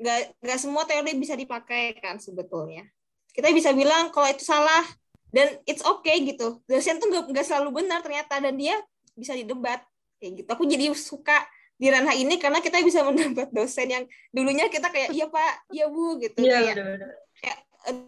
[0.00, 2.88] nggak nggak semua teori bisa dipakai kan sebetulnya.
[3.36, 4.80] Kita bisa bilang kalau itu salah
[5.28, 6.64] dan it's okay gitu.
[6.64, 8.80] Dosen tuh nggak nggak selalu benar ternyata dan dia
[9.12, 9.84] bisa didebat
[10.16, 10.48] kayak gitu.
[10.48, 11.44] Aku jadi suka
[11.76, 15.86] di ranah ini karena kita bisa mendebat dosen yang dulunya kita kayak iya pak, iya
[15.92, 17.10] bu gitu Iya kayak benar-benar.
[17.44, 17.58] eh,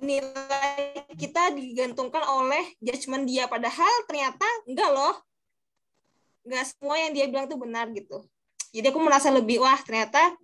[0.01, 0.73] nilai
[1.21, 5.15] kita digantungkan oleh judgement dia padahal ternyata enggak loh
[6.45, 8.25] nggak semua yang dia bilang tuh benar gitu.
[8.75, 10.35] Jadi aku merasa lebih wah ternyata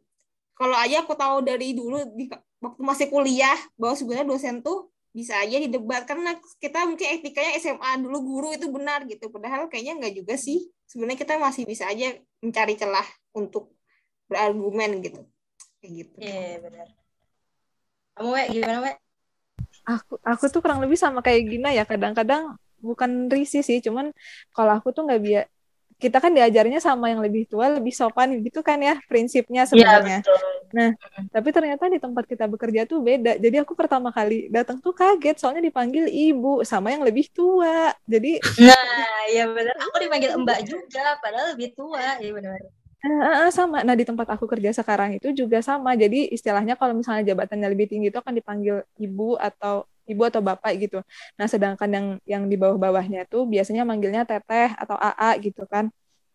[0.56, 2.28] kalau aja aku tahu dari dulu di,
[2.60, 6.04] waktu masih kuliah bahwa sebenarnya dosen tuh bisa aja didebat.
[6.04, 9.32] Karena kita mungkin etikanya SMA dulu guru itu benar gitu.
[9.32, 10.68] Padahal kayaknya nggak juga sih.
[10.84, 12.12] Sebenarnya kita masih bisa aja
[12.44, 13.72] mencari celah untuk
[14.28, 15.24] berargumen gitu.
[15.80, 16.16] Kayak gitu.
[16.22, 16.86] Iya benar.
[18.14, 18.96] Kamu Wek, gimana Wek?
[19.80, 21.88] aku aku tuh kurang lebih sama kayak Gina ya.
[21.88, 23.80] Kadang-kadang bukan risih sih.
[23.80, 24.12] Cuman
[24.52, 25.44] kalau aku tuh nggak biar
[26.00, 30.90] kita kan diajarnya sama yang lebih tua lebih sopan gitu kan ya prinsipnya sebenarnya betul.
[31.28, 35.36] tapi ternyata di tempat kita bekerja tuh beda jadi aku pertama kali datang tuh kaget
[35.36, 39.74] soalnya dipanggil ibu sama yang lebih tua jadi Nah, iya benar.
[39.88, 42.18] Aku dipanggil Mbak juga, padahal lebih tua.
[42.18, 42.58] Iya benar.
[43.00, 43.80] Eh, eh, sama.
[43.80, 45.96] Nah, di tempat aku kerja sekarang itu juga sama.
[45.96, 50.72] Jadi istilahnya kalau misalnya jabatannya lebih tinggi itu akan dipanggil ibu atau ibu atau bapak
[50.82, 50.98] gitu.
[51.38, 55.88] Nah, sedangkan yang yang di bawah-bawahnya tuh biasanya manggilnya teteh atau AA gitu kan.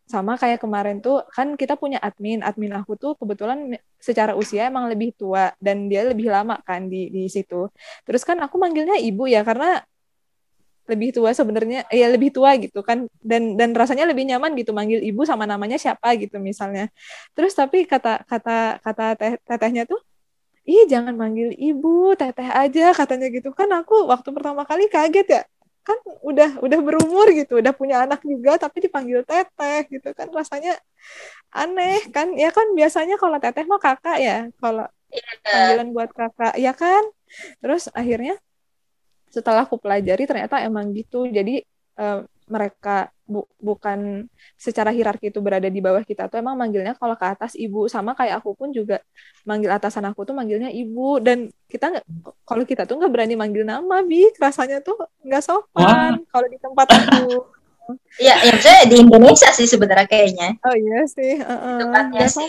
[0.06, 2.40] Sama kayak kemarin tuh kan kita punya admin.
[2.46, 7.10] Admin aku tuh kebetulan secara usia emang lebih tua dan dia lebih lama kan di
[7.10, 7.68] di situ.
[8.06, 9.82] Terus kan aku manggilnya ibu ya karena
[10.86, 15.02] lebih tua sebenarnya ya lebih tua gitu kan dan dan rasanya lebih nyaman gitu manggil
[15.02, 16.94] ibu sama namanya siapa gitu misalnya
[17.34, 19.98] terus tapi kata kata kata teh, tetehnya tuh
[20.70, 23.50] ih jangan manggil ibu teteh aja katanya gitu.
[23.60, 25.42] Kan aku waktu pertama kali kaget ya.
[25.88, 25.98] Kan
[26.30, 30.28] udah udah berumur gitu udah punya anak juga tapi dipanggil teteh gitu kan.
[30.40, 30.72] Rasanya
[31.54, 32.28] aneh kan.
[32.44, 35.24] Ya kan biasanya kalau teteh mah kakak ya kalau Iya.
[35.48, 37.04] panggilan buat kakak ya kan?
[37.62, 38.36] Terus akhirnya
[39.32, 41.28] setelah aku pelajari ternyata emang gitu.
[41.28, 41.62] Jadi
[42.02, 44.00] eh, mereka bu- bukan
[44.66, 47.90] secara hierarki itu berada di bawah kita tuh emang manggilnya kalau ke atas ibu.
[47.94, 48.96] Sama kayak aku pun juga
[49.50, 51.18] manggil atasan aku tuh manggilnya ibu.
[51.26, 51.38] Dan
[51.72, 52.04] kita nggak
[52.48, 54.30] kalau kita tuh nggak berani manggil nama bi.
[54.44, 57.18] Rasanya tuh nggak sopan kalau di tempat aku.
[58.20, 60.48] Iya, ya misalnya di Indonesia sih sebenarnya kayaknya.
[60.66, 61.32] oh iya sih.
[61.48, 62.48] Heeh, Tempatnya nggak sih.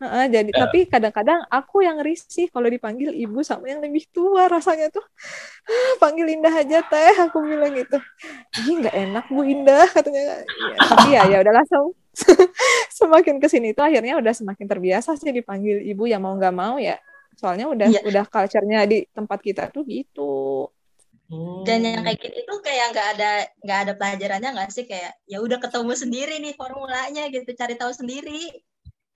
[0.00, 4.88] Heeh, jadi tapi kadang-kadang aku yang risih kalau dipanggil ibu sama yang lebih tua rasanya
[4.88, 5.04] tuh
[5.68, 8.00] "Ah, panggil Indah aja teh aku bilang gitu
[8.64, 11.92] ini nggak enak Bu Indah katanya Ya, tapi ya ya udah langsung
[12.98, 16.80] semakin ke sini tuh akhirnya udah semakin terbiasa sih dipanggil ibu ya mau nggak mau
[16.80, 16.96] ya
[17.36, 18.00] soalnya udah Iya.
[18.00, 20.64] udah culture-nya di tempat kita tuh gitu
[21.30, 21.62] Oh.
[21.62, 23.30] Dan yang kayak gitu itu kayak nggak ada
[23.62, 27.94] nggak ada pelajarannya nggak sih kayak ya udah ketemu sendiri nih formulanya gitu cari tahu
[27.94, 28.50] sendiri.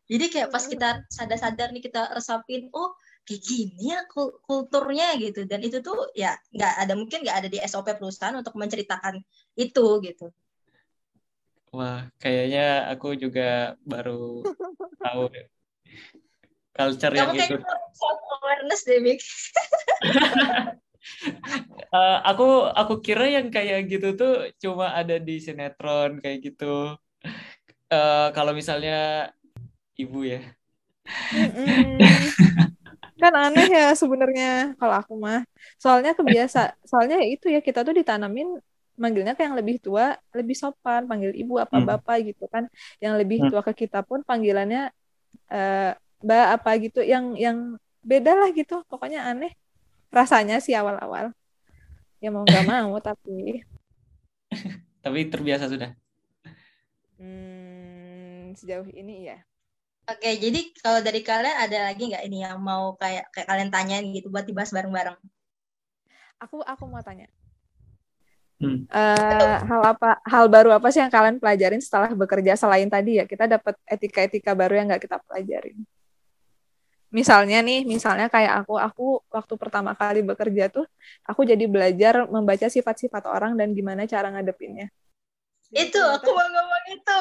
[0.04, 2.92] Jadi kayak pas kita sadar-sadar nih kita resapin oh
[3.24, 7.48] kayak gini ya kul- kulturnya gitu dan itu tuh ya nggak ada mungkin nggak ada
[7.48, 9.24] di SOP perusahaan untuk menceritakan
[9.56, 10.28] itu gitu.
[11.72, 14.44] Wah, kayaknya aku juga baru
[15.00, 15.24] tahu
[16.76, 17.56] culture yang Kamu itu.
[17.58, 19.20] kayak self awareness deh Mik.
[21.94, 26.96] Eh, aku aku kira yang kayak gitu tuh cuma ada di sinetron kayak gitu.
[27.92, 29.30] eh, kalau misalnya
[30.02, 30.38] ibu ya.
[31.32, 32.30] Mm-mm.
[33.22, 34.44] kan aneh ya sebenarnya
[34.78, 35.38] kalau aku mah
[35.82, 36.58] soalnya kebiasa
[36.90, 38.46] soalnya ya itu ya kita tuh ditanamin
[39.02, 40.04] manggilnya ke yang lebih tua
[40.38, 41.88] lebih sopan panggil ibu apa Hmm.
[41.88, 42.64] bapak gitu kan
[43.02, 43.48] yang lebih Hmm.
[43.48, 44.78] tua ke kita pun panggilannya
[45.54, 45.90] eh
[46.26, 47.58] mbak apa gitu yang yang
[48.10, 49.50] beda lah gitu pokoknya aneh
[50.18, 51.26] rasanya sih awal-awal
[52.22, 53.30] ya mau nggak mau tapi
[55.04, 55.90] Tapi terbiasa sudah.
[57.18, 59.36] hmm, sejauh ini ya
[60.04, 64.04] Oke, jadi kalau dari kalian ada lagi nggak ini yang mau kayak kayak kalian tanyain
[64.12, 65.16] gitu buat dibahas bareng-bareng?
[66.44, 67.28] aku aku mau tanya
[68.62, 68.86] Hmm.
[68.86, 73.26] Eh, hal apa hal baru apa sih yang kalian pelajarin setelah bekerja selain tadi ya
[73.26, 75.82] kita dapat etika-etika baru yang nggak kita pelajarin
[77.10, 80.86] misalnya nih misalnya kayak aku aku waktu pertama kali bekerja tuh
[81.26, 84.86] aku jadi belajar membaca sifat-sifat orang dan gimana cara ngadepinnya
[85.74, 87.18] Itu aku mau ngomong itu.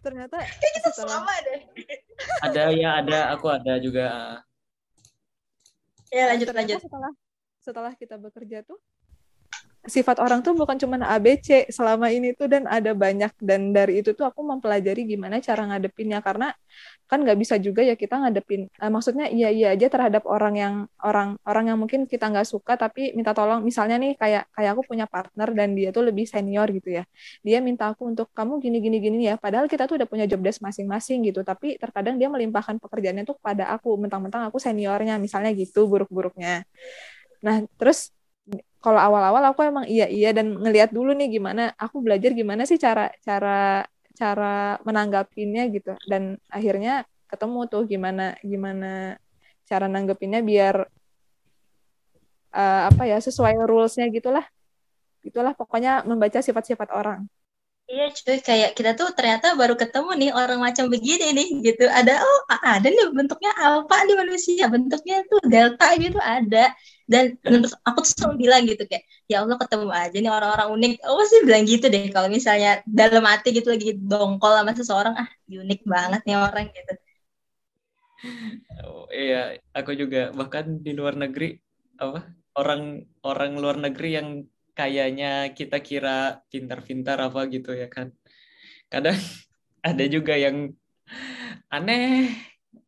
[0.00, 1.60] Ternyata ternyata Kita setelah sama deh.
[2.42, 4.40] Ada ya ada, aku ada juga.
[6.10, 6.80] Ya lanjut ternyata lanjut.
[6.86, 7.12] setelah
[7.60, 8.78] setelah kita bekerja tuh
[9.86, 14.12] sifat orang tuh bukan cuma ABC selama ini tuh dan ada banyak dan dari itu
[14.18, 16.52] tuh aku mempelajari gimana cara ngadepinnya karena
[17.06, 20.74] kan nggak bisa juga ya kita ngadepin eh, maksudnya iya iya aja terhadap orang yang
[21.06, 23.62] orang orang yang mungkin kita nggak suka tapi minta tolong.
[23.62, 27.02] Misalnya nih kayak kayak aku punya partner dan dia tuh lebih senior gitu ya.
[27.46, 29.34] Dia minta aku untuk kamu gini gini gini ya.
[29.38, 33.38] Padahal kita tuh udah punya job desk masing-masing gitu tapi terkadang dia melimpahkan pekerjaannya tuh
[33.38, 36.66] kepada aku mentang-mentang aku seniornya misalnya gitu buruk-buruknya.
[37.44, 38.15] Nah terus
[38.86, 42.78] kalau awal-awal aku emang iya iya dan ngelihat dulu nih gimana aku belajar gimana sih
[42.78, 43.82] cara cara
[44.14, 48.86] cara menanggapinnya gitu dan akhirnya ketemu tuh gimana gimana
[49.66, 50.86] cara nanggepinnya biar
[52.54, 54.46] eh, apa ya sesuai rulesnya gitulah
[55.26, 57.26] gitulah pokoknya membaca sifat-sifat orang
[57.86, 61.86] Iya cuy, kayak kita tuh ternyata baru ketemu nih orang macam begini nih gitu.
[61.86, 66.74] Ada oh ada nih bentuknya alpha nih manusia, bentuknya tuh delta gitu ada.
[67.12, 70.90] Dan menurut aku tuh selalu bilang gitu kayak ya Allah ketemu aja nih orang-orang unik.
[71.06, 75.28] Oh sih bilang gitu deh kalau misalnya dalam hati gitu lagi dongkol sama seseorang ah
[75.62, 76.92] unik banget nih orang gitu.
[78.84, 79.36] Oh, iya,
[79.76, 81.44] aku juga bahkan di luar negeri
[82.02, 82.18] apa
[82.60, 82.80] orang
[83.28, 84.28] orang luar negeri yang
[84.78, 85.26] kayaknya
[85.58, 86.10] kita kira
[86.52, 88.08] pintar-pintar apa gitu ya kan.
[88.92, 89.18] Kadang
[89.88, 90.56] ada juga yang
[91.70, 92.30] aneh,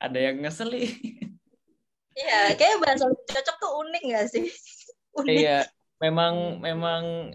[0.01, 0.91] ada yang ngeselin.
[2.19, 4.47] Iya, kayak bahasa cocok tuh unik gak sih?
[5.19, 5.35] Unik.
[5.39, 5.59] Iya,
[6.03, 7.33] memang memang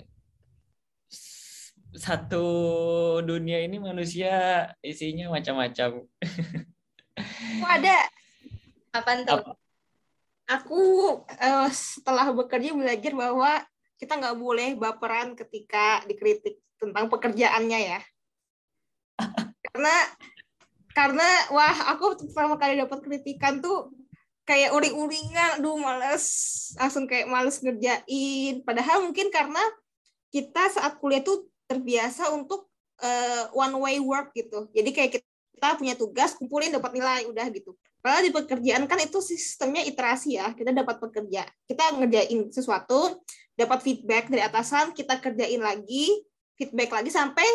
[1.93, 2.48] satu
[3.24, 6.04] dunia ini manusia isinya macam-macam.
[7.63, 7.98] Aku ada
[8.93, 9.41] Apaan tuh?
[9.41, 9.54] Apa?
[10.43, 10.82] aku
[11.39, 13.52] eh, setelah bekerja belajar bahwa
[13.96, 18.00] kita nggak boleh baperan ketika dikritik tentang pekerjaannya ya
[19.72, 19.96] karena
[20.93, 23.89] karena wah aku pertama kali dapat kritikan tuh
[24.43, 26.25] kayak uring-uringan aduh males
[26.75, 29.62] langsung kayak males ngerjain padahal mungkin karena
[30.34, 32.67] kita saat kuliah tuh terbiasa untuk
[32.99, 37.71] eh, one way work gitu jadi kayak kita punya tugas kumpulin dapat nilai udah gitu
[38.03, 40.51] Padahal di pekerjaan kan itu sistemnya iterasi ya.
[40.51, 43.23] Kita dapat pekerja, kita ngerjain sesuatu,
[43.56, 46.12] dapat feedback dari atasan, kita kerjain lagi,
[46.60, 47.47] feedback lagi sampai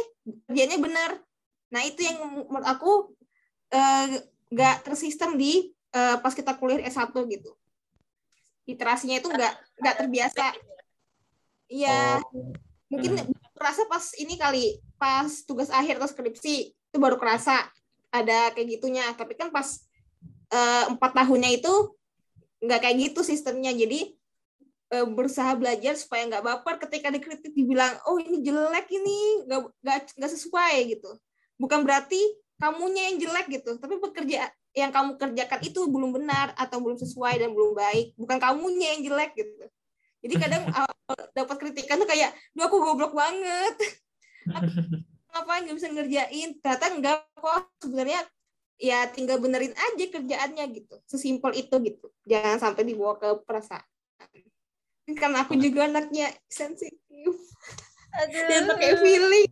[0.48, 1.20] kerjanya benar.
[1.68, 3.12] Nah itu yang menurut aku
[3.76, 7.52] eh, nggak tersistem di eh, pas kita kuliah S1 gitu.
[8.68, 10.46] Iterasinya itu nggak nggak terbiasa.
[11.68, 12.48] Iya, Oh,
[12.88, 13.32] mungkin Hmm.
[13.52, 17.68] kerasa pas ini kali, pas tugas akhir atau skripsi itu baru kerasa
[18.08, 19.04] ada kayak gitunya.
[19.16, 19.84] Tapi kan pas
[20.48, 21.72] eh, empat tahunnya itu
[22.64, 24.16] nggak kayak gitu sistemnya jadi
[24.90, 30.32] eh, berusaha belajar supaya nggak baper ketika dikritik dibilang oh ini jelek ini nggak nggak
[30.32, 31.10] sesuai gitu
[31.60, 32.18] bukan berarti
[32.58, 33.70] kamunya yang jelek gitu.
[33.78, 38.18] Tapi pekerja yang kamu kerjakan itu belum benar atau belum sesuai dan belum baik.
[38.18, 39.64] Bukan kamunya yang jelek gitu.
[40.26, 40.62] Jadi kadang
[41.38, 43.74] dapat kritikan tuh kayak duh aku goblok banget.
[45.32, 46.48] Ngapain nggak bisa ngerjain?
[46.58, 47.70] Ternyata enggak kok.
[47.78, 48.20] Sebenarnya
[48.78, 50.94] ya tinggal benerin aja kerjaannya gitu.
[51.06, 52.06] Sesimpel itu gitu.
[52.26, 53.86] Jangan sampai dibawa ke perasaan.
[55.08, 57.32] Karena aku juga anaknya sensitif.
[58.50, 59.50] Dia pakai feeling.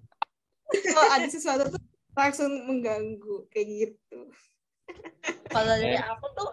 [0.66, 1.82] Kalau ada sesuatu tuh
[2.16, 4.32] langsung mengganggu kayak gitu
[5.54, 6.50] Kalau dari aku tuh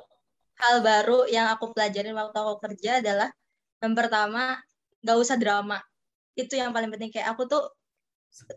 [0.59, 3.29] hal baru yang aku pelajarin waktu aku kerja adalah
[3.83, 4.57] yang pertama
[5.03, 5.77] nggak usah drama.
[6.33, 7.63] Itu yang paling penting kayak aku tuh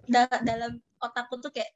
[0.06, 1.72] da- dalam otakku tuh kayak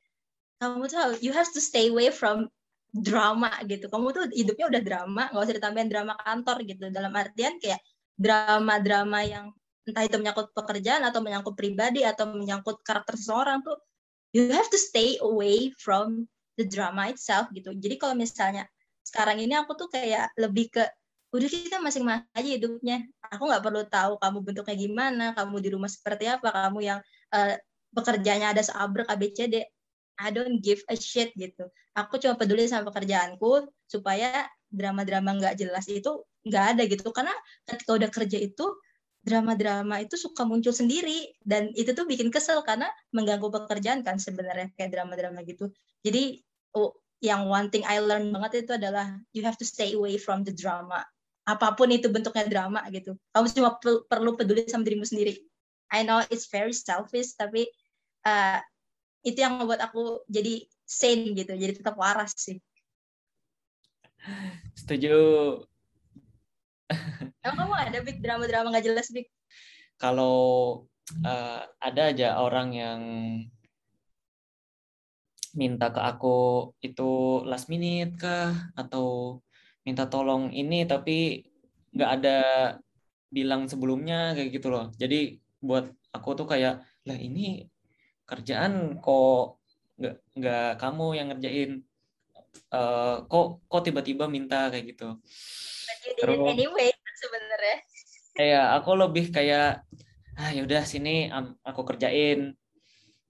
[0.60, 2.46] kamu tuh you have to stay away from
[2.94, 3.90] drama gitu.
[3.90, 6.84] Kamu tuh hidupnya udah drama, nggak usah ditambahin drama kantor gitu.
[6.92, 7.80] Dalam artian kayak
[8.14, 9.46] drama-drama yang
[9.88, 13.80] entah itu menyangkut pekerjaan atau menyangkut pribadi atau menyangkut karakter seseorang tuh
[14.34, 16.26] you have to stay away from
[16.58, 17.74] the drama itself gitu.
[17.74, 18.66] Jadi kalau misalnya
[19.02, 20.84] sekarang ini aku tuh kayak lebih ke
[21.30, 23.06] udah kita masing-masing aja hidupnya.
[23.30, 27.00] Aku nggak perlu tahu kamu bentuknya gimana, kamu di rumah seperti apa, kamu yang
[27.30, 27.54] uh,
[27.94, 29.62] bekerjanya ada seabrek ABCD.
[30.20, 31.70] I don't give a shit gitu.
[31.96, 37.08] Aku cuma peduli sama pekerjaanku supaya drama-drama nggak jelas itu nggak ada gitu.
[37.14, 37.32] Karena
[37.64, 38.66] ketika udah kerja itu
[39.20, 44.72] drama-drama itu suka muncul sendiri dan itu tuh bikin kesel karena mengganggu pekerjaan kan sebenarnya
[44.76, 45.68] kayak drama-drama gitu.
[46.00, 46.40] Jadi
[46.72, 50.42] oh, yang one thing I learn banget itu adalah you have to stay away from
[50.48, 51.04] the drama.
[51.44, 53.16] Apa pun itu bentuknya drama gitu.
[53.36, 53.70] Kamu cuma
[54.08, 55.36] perlu peduli sama dirimu sendiri.
[55.92, 57.68] I know it's very selfish tapi
[58.24, 58.62] uh,
[59.20, 61.52] itu yang membuat aku jadi sane gitu.
[61.52, 62.56] Jadi tetap waras sih.
[64.76, 65.12] Setuju
[67.44, 69.26] Emang kamu ada big drama-drama nggak jelas big?
[69.96, 70.38] Kalau
[71.24, 73.00] uh, ada aja orang yang
[75.54, 79.38] minta ke aku itu last minute kah atau
[79.82, 81.42] minta tolong ini tapi
[81.90, 82.38] nggak ada
[83.30, 84.94] bilang sebelumnya kayak gitu loh.
[84.94, 87.66] Jadi buat aku tuh kayak lah ini
[88.26, 89.58] kerjaan kok
[90.00, 91.70] nggak nggak kamu yang ngerjain
[92.74, 95.18] uh, kok kok tiba-tiba minta kayak gitu.
[96.18, 97.78] Terus anyway sebenarnya.
[98.34, 99.84] Kayak aku lebih kayak
[100.38, 101.28] ah yaudah sini
[101.66, 102.54] aku kerjain.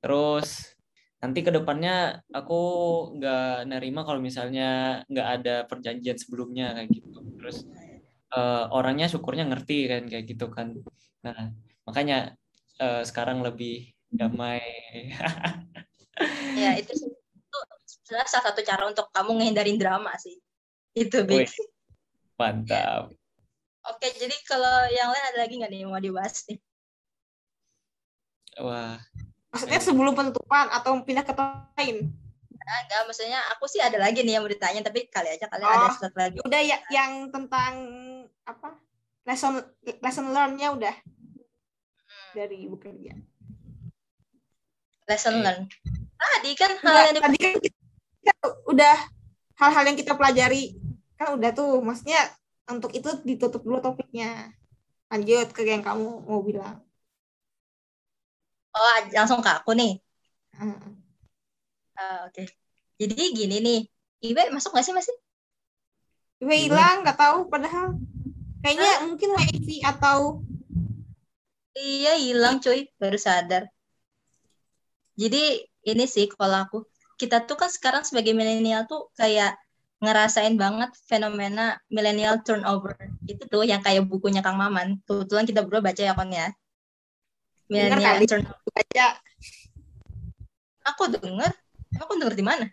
[0.01, 0.77] Terus
[1.21, 2.61] nanti ke depannya aku
[3.21, 7.21] nggak nerima kalau misalnya nggak ada perjanjian sebelumnya kayak gitu.
[7.41, 7.67] Terus
[8.33, 10.79] uh, orangnya syukurnya ngerti kan kayak gitu kan.
[11.27, 11.53] Nah
[11.85, 12.37] makanya
[12.81, 14.61] uh, sekarang lebih damai.
[16.53, 16.93] Ya itu
[18.11, 20.35] itu salah satu cara untuk kamu ngehindarin drama sih
[20.99, 21.47] itu Big.
[22.35, 23.15] Mantap.
[23.89, 26.59] Oke, jadi kalau yang lain ada lagi nggak nih yang mau dibahas nih?
[28.61, 28.99] Wah.
[29.51, 32.11] Maksudnya sebelum penutupan atau pindah ke lain?
[32.61, 35.67] Nah, enggak, maksudnya aku sih ada lagi nih yang mau ditanya, tapi kali aja kalian
[35.67, 36.39] oh, ada sesuatu lagi.
[36.45, 37.73] Udah ya, yang tentang
[38.47, 38.79] apa?
[39.27, 39.59] Lesson
[40.01, 42.31] lesson learn-nya udah hmm.
[42.37, 43.15] dari bekerja.
[45.09, 45.67] Lesson learn.
[46.21, 47.53] Tadi kan hal yang tadi kan
[48.31, 48.97] kita udah
[49.59, 50.79] hal-hal yang kita pelajari
[51.19, 51.83] kan udah tuh.
[51.83, 52.31] Maksudnya
[52.71, 54.55] untuk itu ditutup dulu topiknya.
[55.11, 56.79] Lanjut ke yang kamu mau bilang.
[58.71, 59.99] Oh langsung ke aku nih.
[60.55, 60.79] Uh.
[61.99, 62.33] Uh, oke.
[62.33, 62.47] Okay.
[62.97, 63.81] jadi gini nih
[64.25, 65.13] Iwe masuk gak sih masih
[66.41, 67.99] Iwe hilang nggak tahu padahal.
[68.63, 68.99] Kayaknya uh.
[69.11, 70.47] mungkin wifi atau
[71.75, 72.87] iya hilang cuy.
[72.95, 73.67] Baru sadar.
[75.19, 76.79] Jadi ini sih kalau aku
[77.21, 79.61] kita tuh kan sekarang sebagai milenial tuh kayak
[80.01, 82.97] ngerasain banget fenomena millennial turnover.
[83.29, 85.05] Itu tuh yang kayak bukunya Kang Maman.
[85.05, 86.49] Kebetulan kita berdua baca ya kon ya?
[87.69, 88.73] Millennial turnover.
[88.73, 89.07] Baca.
[90.89, 91.53] Aku denger.
[92.01, 92.67] Aku denger di mana?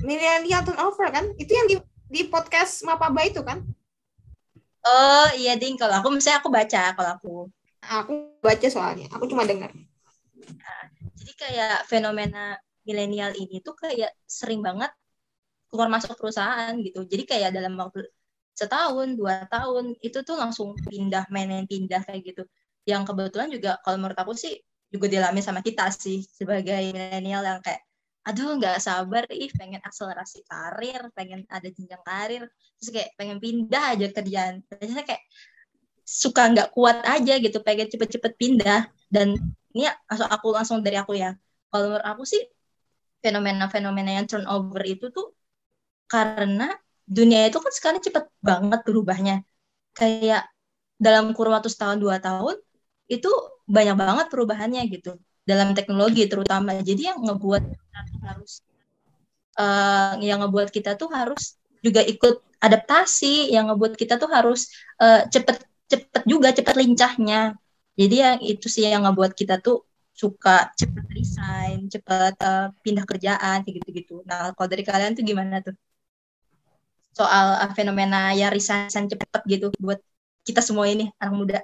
[0.00, 1.28] Millennial turnover kan?
[1.36, 1.76] Itu yang di
[2.08, 3.60] di podcast Mapaba itu kan?
[4.80, 5.76] Oh iya ding.
[5.76, 7.34] Kalau aku misalnya aku baca kalau aku.
[7.84, 9.12] Aku baca soalnya.
[9.12, 9.68] Aku cuma dengar
[10.58, 10.84] nah,
[11.16, 12.58] jadi kayak fenomena
[12.90, 14.90] milenial ini tuh kayak sering banget
[15.70, 17.06] keluar masuk perusahaan gitu.
[17.06, 18.02] Jadi kayak dalam waktu
[18.58, 22.42] setahun dua tahun itu tuh langsung pindah main pindah kayak gitu.
[22.90, 24.58] Yang kebetulan juga kalau menurut aku sih
[24.90, 27.86] juga dialami sama kita sih sebagai milenial yang kayak
[28.26, 32.42] aduh nggak sabar ih pengen akselerasi karir pengen ada jenjang karir.
[32.82, 34.54] Terus kayak pengen pindah aja kerjaan.
[34.66, 35.22] Biasanya kayak
[36.02, 38.90] suka nggak kuat aja gitu pengen cepet-cepet pindah.
[39.06, 39.38] Dan
[39.70, 41.38] ini aku langsung dari aku ya.
[41.70, 42.42] Kalau menurut aku sih
[43.20, 45.32] fenomena-fenomena yang turnover itu tuh
[46.10, 46.74] karena
[47.06, 49.36] dunia itu kan sekarang cepat banget berubahnya.
[49.94, 50.46] Kayak
[51.00, 52.58] dalam kurun waktu setahun dua tahun
[53.10, 53.30] itu
[53.66, 55.18] banyak banget perubahannya gitu.
[55.46, 56.78] Dalam teknologi terutama.
[56.78, 57.62] Jadi yang ngebuat
[58.26, 58.62] harus
[59.58, 65.26] uh, yang ngebuat kita tuh harus juga ikut adaptasi yang ngebuat kita tuh harus uh,
[65.26, 67.58] cepet cepet juga cepet lincahnya.
[67.98, 69.89] Jadi yang itu sih yang ngebuat kita tuh
[70.20, 75.24] suka cepet resign cepet uh, pindah kerjaan kayak gitu gitu nah kalau dari kalian tuh
[75.24, 75.72] gimana tuh
[77.16, 79.98] soal uh, fenomena ya resign cepat gitu buat
[80.44, 81.58] kita semua ini anak muda?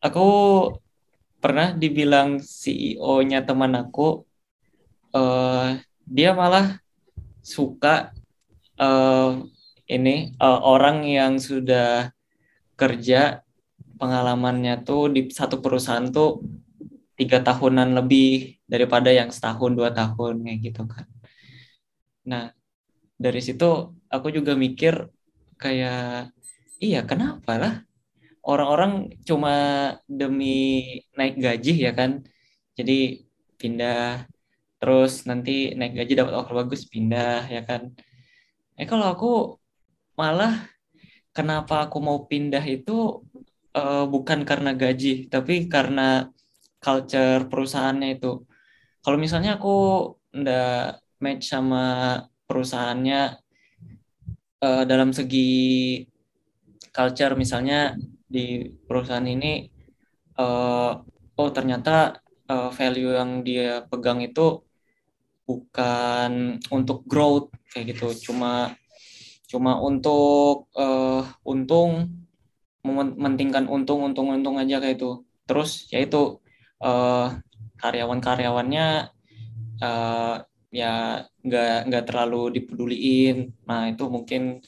[0.00, 0.28] Aku
[1.40, 4.24] pernah dibilang CEO-nya teman aku,
[5.16, 6.80] uh, dia malah
[7.40, 8.12] suka
[8.76, 9.40] uh,
[9.88, 12.12] ini uh, orang yang sudah
[12.76, 13.44] kerja
[14.00, 16.40] pengalamannya tuh di satu perusahaan tuh
[17.20, 21.06] tiga tahunan lebih daripada yang setahun dua tahun kayak gitu kan.
[22.30, 22.44] Nah
[23.24, 23.64] dari situ
[24.08, 24.94] aku juga mikir
[25.60, 26.32] kayak
[26.80, 27.74] iya kenapa lah?
[28.40, 28.92] Orang-orang
[29.28, 29.52] cuma
[30.08, 30.56] demi
[31.12, 32.24] naik gaji ya kan?
[32.78, 33.28] Jadi
[33.60, 34.24] pindah
[34.80, 37.92] terus nanti naik gaji dapat offer bagus pindah ya kan?
[38.80, 39.60] Eh kalau aku
[40.16, 40.52] malah
[41.36, 43.20] kenapa aku mau pindah itu
[43.76, 46.32] uh, bukan karena gaji tapi karena
[46.80, 48.42] culture perusahaannya itu.
[49.00, 49.76] Kalau misalnya aku
[50.32, 51.84] ndak match sama
[52.48, 53.38] perusahaannya
[54.64, 56.02] uh, dalam segi
[56.90, 57.94] culture misalnya
[58.30, 59.68] di perusahaan ini
[60.40, 60.92] uh,
[61.36, 62.18] oh ternyata
[62.50, 64.64] uh, value yang dia pegang itu
[65.46, 68.30] bukan untuk growth kayak gitu.
[68.30, 68.74] Cuma
[69.50, 72.22] cuma untuk uh, untung
[72.86, 75.22] mementingkan untung untung untung aja kayak itu.
[75.44, 76.39] Terus yaitu
[76.80, 77.36] uh,
[77.80, 78.86] karyawan-karyawannya
[79.80, 80.36] uh,
[80.70, 83.52] ya nggak nggak terlalu dipeduliin.
[83.68, 84.60] Nah itu mungkin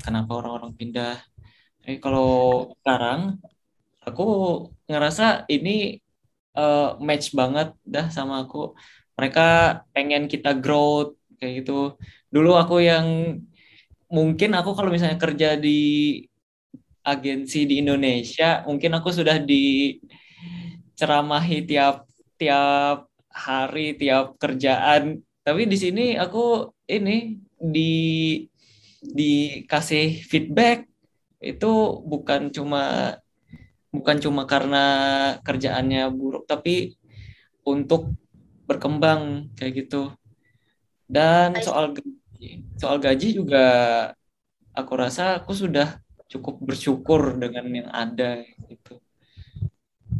[0.00, 1.16] kenapa orang-orang pindah.
[1.86, 3.40] Eh kalau sekarang
[4.04, 4.24] aku
[4.88, 6.00] ngerasa ini
[6.56, 8.76] uh, match banget dah sama aku.
[9.16, 9.48] Mereka
[9.92, 12.00] pengen kita growth kayak gitu.
[12.32, 13.36] Dulu aku yang
[14.10, 15.78] mungkin aku kalau misalnya kerja di
[17.00, 19.40] agensi di Indonesia mungkin aku sudah
[21.00, 22.04] diceramahi tiap
[22.36, 28.36] tiap hari tiap kerjaan tapi di sini aku ini di
[29.00, 30.84] dikasih feedback
[31.40, 33.16] itu bukan cuma
[33.88, 34.84] bukan cuma karena
[35.40, 37.00] kerjaannya buruk tapi
[37.64, 38.12] untuk
[38.68, 40.12] berkembang kayak gitu.
[41.08, 43.66] Dan soal gaji, soal gaji juga
[44.76, 45.96] aku rasa aku sudah
[46.28, 49.00] cukup bersyukur dengan yang ada gitu.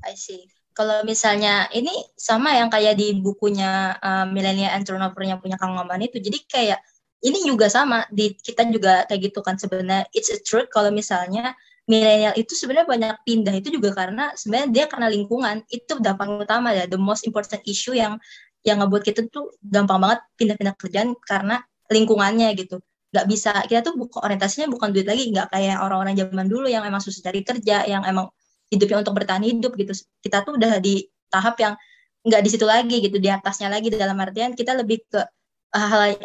[0.00, 0.48] I see.
[0.80, 6.08] Kalau misalnya ini sama yang kayak di bukunya uh, Millennial Entrepreneur yang punya Kang Maman
[6.08, 6.16] itu.
[6.16, 6.80] Jadi kayak
[7.20, 10.08] ini juga sama di kita juga kayak gitu kan sebenarnya.
[10.16, 11.52] It's a truth kalau misalnya
[11.84, 15.68] milenial itu sebenarnya banyak pindah itu juga karena sebenarnya dia karena lingkungan.
[15.68, 18.16] Itu dampak utama ya the most important issue yang
[18.64, 21.60] yang ngebuat kita tuh gampang banget pindah-pindah kerjaan karena
[21.92, 22.80] lingkungannya gitu.
[23.12, 26.88] Nggak bisa kita tuh buka orientasinya bukan duit lagi nggak kayak orang-orang zaman dulu yang
[26.88, 28.32] emang susah cari kerja yang emang
[28.70, 29.92] hidupnya untuk bertahan hidup gitu
[30.22, 31.74] kita tuh udah di tahap yang
[32.22, 35.20] nggak di situ lagi gitu di atasnya lagi dalam artian kita lebih ke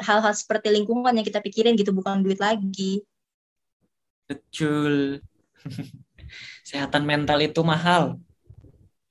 [0.02, 3.06] hal-hal seperti lingkungan yang kita pikirin gitu bukan duit lagi
[4.26, 5.22] betul
[6.66, 8.18] Kesehatan mental itu mahal.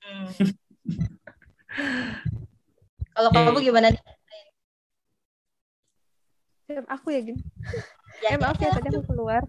[0.03, 0.27] Hmm.
[3.15, 3.95] Kalau kamu gimana?
[6.91, 7.39] Aku ya gini.
[8.19, 9.47] Ya, eh maaf ya, ya tadi aku keluar.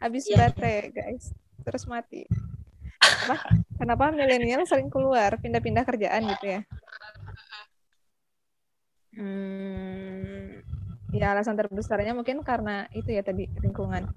[0.00, 0.40] Habis ya.
[0.40, 1.36] baterai guys.
[1.64, 2.24] Terus mati.
[3.24, 3.36] Apa?
[3.80, 6.60] Kenapa milenial sering keluar, pindah-pindah kerjaan gitu ya?
[9.14, 10.60] Hmm,
[11.14, 14.10] ya alasan terbesarnya mungkin karena itu ya tadi lingkungan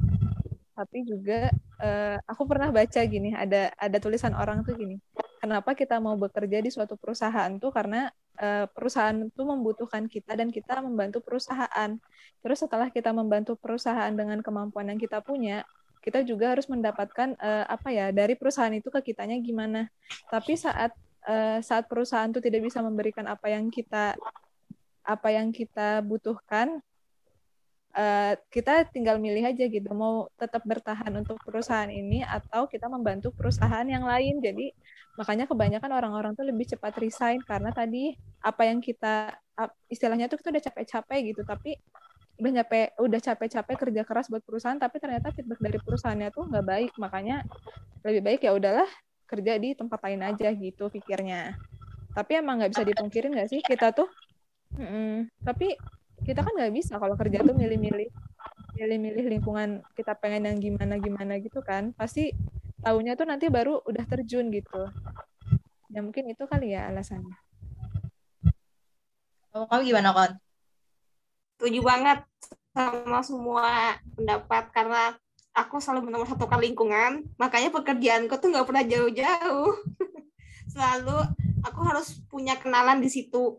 [0.78, 1.50] tapi juga
[1.82, 4.98] uh, aku pernah baca gini ada ada tulisan orang tuh gini
[5.42, 10.54] kenapa kita mau bekerja di suatu perusahaan tuh karena uh, perusahaan itu membutuhkan kita dan
[10.54, 11.98] kita membantu perusahaan
[12.46, 15.66] terus setelah kita membantu perusahaan dengan kemampuan yang kita punya
[16.08, 19.92] kita juga harus mendapatkan uh, apa ya dari perusahaan itu ke kitanya gimana.
[20.32, 20.96] Tapi saat
[21.28, 24.16] uh, saat perusahaan itu tidak bisa memberikan apa yang kita
[25.04, 26.80] apa yang kita butuhkan
[27.92, 33.36] uh, kita tinggal milih aja gitu mau tetap bertahan untuk perusahaan ini atau kita membantu
[33.36, 34.40] perusahaan yang lain.
[34.40, 34.72] Jadi
[35.20, 39.36] makanya kebanyakan orang-orang tuh lebih cepat resign karena tadi apa yang kita
[39.92, 41.76] istilahnya tuh kita udah capek-capek gitu tapi
[42.38, 46.66] udah capek udah capek-capek kerja keras buat perusahaan tapi ternyata feedback dari perusahaannya tuh nggak
[46.66, 46.92] baik.
[47.02, 47.42] Makanya
[48.06, 48.90] lebih baik ya udahlah
[49.28, 51.58] kerja di tempat lain aja gitu pikirnya.
[52.14, 54.10] Tapi emang nggak bisa dipungkirin nggak sih kita tuh?
[54.78, 55.74] Mm tapi
[56.26, 58.10] kita kan nggak bisa kalau kerja tuh milih-milih
[58.78, 61.94] milih-milih lingkungan kita pengen yang gimana gimana gitu kan.
[61.98, 62.34] Pasti
[62.86, 64.86] tahunya tuh nanti baru udah terjun gitu.
[65.90, 67.34] Ya mungkin itu kali ya alasannya.
[69.58, 70.32] Oh, kamu gimana kon
[71.58, 72.22] setuju banget
[72.78, 75.18] sama semua pendapat karena
[75.58, 77.26] aku selalu menemukan satu lingkungan.
[77.42, 79.74] Makanya pekerjaanku tuh nggak pernah jauh-jauh.
[80.72, 81.18] Selalu
[81.66, 83.58] aku harus punya kenalan di situ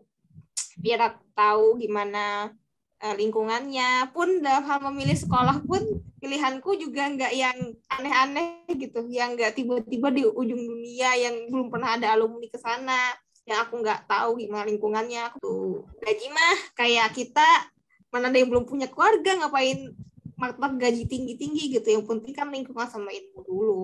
[0.79, 2.55] biar tahu gimana
[3.03, 4.07] uh, lingkungannya.
[4.15, 5.83] Pun dalam hal memilih sekolah pun
[6.23, 7.59] pilihanku juga nggak yang
[7.91, 13.11] aneh-aneh gitu yang nggak tiba-tiba di ujung dunia yang belum pernah ada alumni ke sana
[13.43, 15.35] yang aku nggak tahu gimana lingkungannya.
[15.35, 17.67] Aku gaji mah kayak kita
[18.09, 19.93] mana ada yang belum punya keluarga ngapain
[20.39, 21.87] martabak gaji tinggi-tinggi gitu.
[21.93, 23.83] Yang penting kan lingkungan sama ilmu dulu.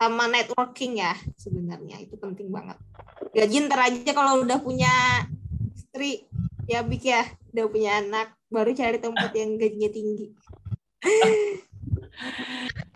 [0.00, 2.78] Sama networking ya sebenarnya itu penting banget.
[3.36, 4.92] Gaji ntar aja kalau udah punya
[5.76, 6.24] istri
[6.70, 7.22] ya Bik ya.
[7.50, 10.26] Udah punya anak baru cari tempat yang gajinya tinggi.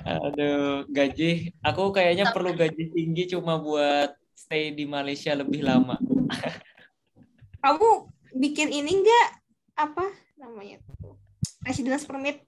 [0.05, 1.53] Aduh gaji.
[1.61, 5.97] Aku kayaknya perlu gaji tinggi cuma buat stay di Malaysia lebih lama.
[7.65, 9.29] Kamu bikin ini enggak
[9.75, 11.17] apa namanya tuh
[11.65, 12.45] residence permit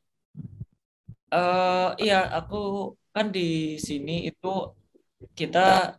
[1.27, 2.57] Eh iya, aku
[3.11, 4.53] kan di sini itu
[5.35, 5.99] kita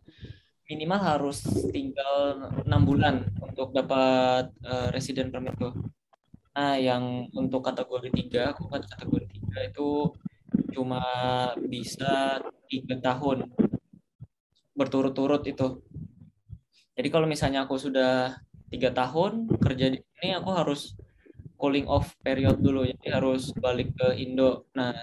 [0.68, 1.44] minimal harus
[1.74, 5.74] tinggal enam bulan untuk dapat eh, resident permit tuh.
[6.56, 9.88] Nah, yang untuk kategori tiga, aku kan kategori tiga itu
[10.74, 11.02] cuma
[11.72, 12.40] bisa
[12.72, 13.52] tiga tahun
[14.78, 15.84] berturut-turut itu.
[16.96, 18.34] Jadi kalau misalnya aku sudah
[18.72, 20.96] tiga tahun kerja di sini, aku harus
[21.60, 24.70] cooling off period dulu, jadi harus balik ke Indo.
[24.78, 24.94] Nah,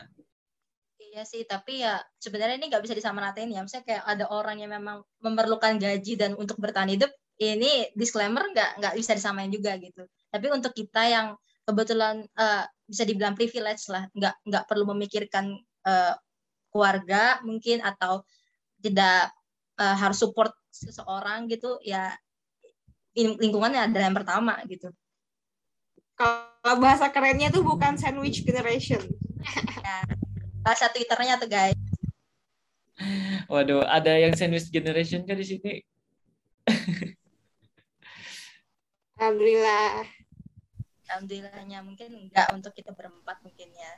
[1.16, 3.64] Iya sih, tapi ya sebenarnya ini nggak bisa disamaratain ya.
[3.64, 7.08] Misalnya kayak ada orang yang memang memerlukan gaji dan untuk bertahan hidup,
[7.40, 10.04] ini disclaimer nggak nggak bisa disamain juga gitu.
[10.28, 11.28] Tapi untuk kita yang
[11.64, 15.56] kebetulan eh, bisa dibilang privilege lah, nggak nggak perlu memikirkan
[15.88, 16.14] eh,
[16.72, 18.28] keluarga mungkin atau
[18.84, 19.32] tidak
[19.80, 22.12] eh, harus support seseorang gitu, ya
[23.16, 24.92] in- lingkungannya adalah yang pertama gitu.
[26.16, 29.00] Kalau bahasa kerennya tuh bukan sandwich generation
[29.86, 30.02] Ya,
[30.66, 31.78] bahasa twitternya tuh guys.
[33.46, 35.74] waduh, ada yang sandwich generation kan di sini?
[39.22, 40.10] alhamdulillah
[41.06, 43.94] Alhamdulillahnya mungkin enggak untuk kita berempat mungkin ya.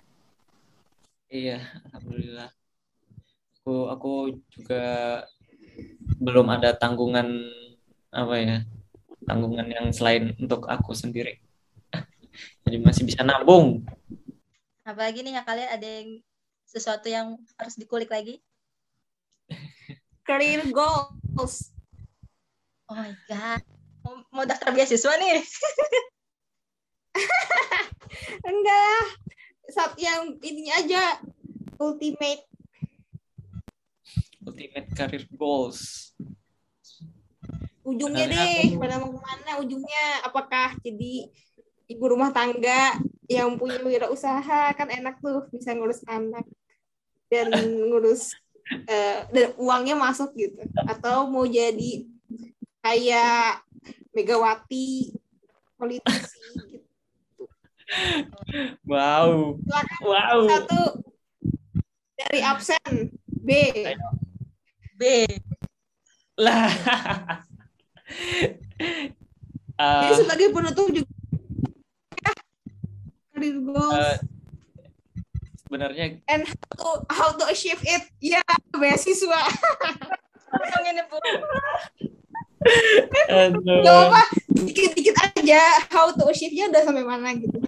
[1.32, 2.52] Iya, alhamdulillah.
[3.64, 4.12] Aku aku
[4.52, 4.84] juga
[6.20, 7.48] belum ada tanggungan
[8.12, 8.58] apa ya?
[9.24, 11.40] Tanggungan yang selain untuk aku sendiri.
[12.66, 13.86] Jadi masih bisa nabung.
[14.88, 16.10] Apalagi nih ya kalian ada yang
[16.68, 18.40] sesuatu yang harus dikulik lagi?
[20.28, 21.72] career goals
[22.88, 23.62] Oh my god.
[24.00, 25.44] Mau, mau daftar beasiswa nih.
[28.48, 29.04] enggak
[29.68, 31.20] saat yang ini aja
[31.76, 32.48] ultimate
[34.48, 36.14] Ultimate career goals.
[37.84, 41.32] ujungnya Sebenarnya deh pada mau ke mana ujungnya apakah jadi
[41.88, 46.44] ibu rumah tangga yang punya wirausaha kan enak tuh bisa ngurus anak
[47.28, 47.52] dan
[47.92, 48.36] ngurus
[48.88, 52.08] eh, dan uangnya masuk gitu atau mau jadi
[52.84, 53.64] kayak
[54.16, 55.14] Megawati
[55.78, 56.42] politisi
[56.74, 56.88] gitu.
[58.90, 59.62] Wow.
[59.62, 60.40] Silakan Wow.
[60.50, 60.82] satu
[62.18, 63.50] dari absen B
[64.98, 65.02] B.
[66.42, 66.68] Lah.
[69.78, 71.17] Ah, jadi sebagai penutup juga
[73.38, 74.18] career goals eh,
[75.62, 78.42] sebenarnya and how to, how to achieve it ya
[78.74, 79.42] beasiswa
[81.08, 81.18] Bu.
[83.30, 83.84] aduh.
[83.86, 85.62] Gak apa dikit-dikit aja
[85.94, 87.62] how to achieve-nya udah sampai mana gitu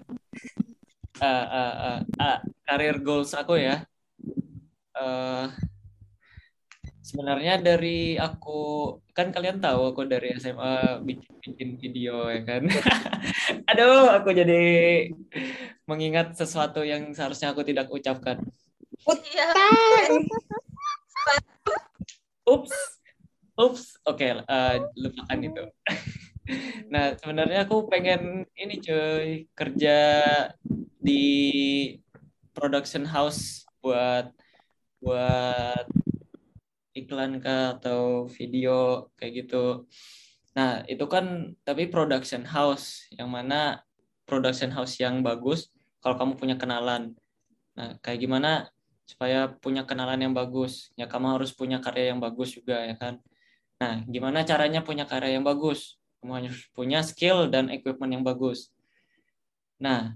[1.19, 3.83] Ah, ah, ah, ah, career goals aku ya.
[4.95, 5.45] Eh,
[7.09, 12.69] sebenarnya dari aku kan kalian tahu aku dari SMA bikin bikin video ya kan.
[13.73, 14.61] Aduh, aku jadi
[15.89, 18.37] mengingat sesuatu yang seharusnya aku tidak ucapkan.
[19.09, 19.49] Iya.
[22.49, 22.73] Ups,
[23.61, 23.83] ups.
[24.09, 25.63] Oke, eh, lupakan itu.
[26.89, 30.01] Nah, sebenarnya aku pengen ini cuy, kerja
[30.97, 31.21] di
[32.57, 34.33] production house buat
[34.97, 35.85] buat
[37.05, 39.87] iklan kah atau video kayak gitu.
[40.57, 43.85] Nah, itu kan tapi production house yang mana
[44.27, 45.69] production house yang bagus
[46.03, 47.15] kalau kamu punya kenalan.
[47.77, 48.51] Nah, kayak gimana
[49.09, 50.93] supaya punya kenalan yang bagus?
[50.99, 53.17] Ya kamu harus punya karya yang bagus juga ya kan.
[53.79, 55.97] Nah, gimana caranya punya karya yang bagus?
[56.19, 58.69] Kamu harus punya skill dan equipment yang bagus.
[59.79, 60.13] Nah,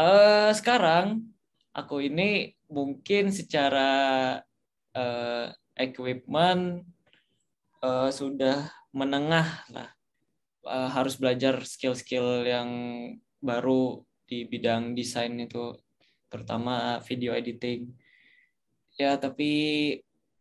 [0.00, 1.28] eh, sekarang
[1.76, 3.90] aku ini mungkin secara
[4.96, 5.46] eh,
[5.76, 6.82] equipment
[7.84, 9.88] eh, sudah menengah lah.
[10.66, 12.70] Eh, harus belajar skill-skill yang
[13.38, 15.78] baru di bidang desain itu,
[16.26, 17.94] terutama video editing.
[18.98, 19.52] Ya, tapi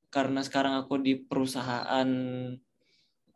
[0.10, 2.10] karena sekarang aku di perusahaan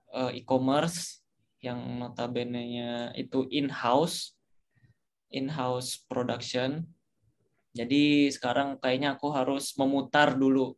[0.09, 1.21] eh, e-commerce
[1.59, 4.33] yang notabene-nya itu in-house,
[5.29, 6.87] in-house production.
[7.75, 10.73] Jadi sekarang kayaknya aku harus memutar dulu.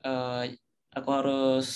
[0.00, 0.44] Eh,
[0.96, 1.68] aku harus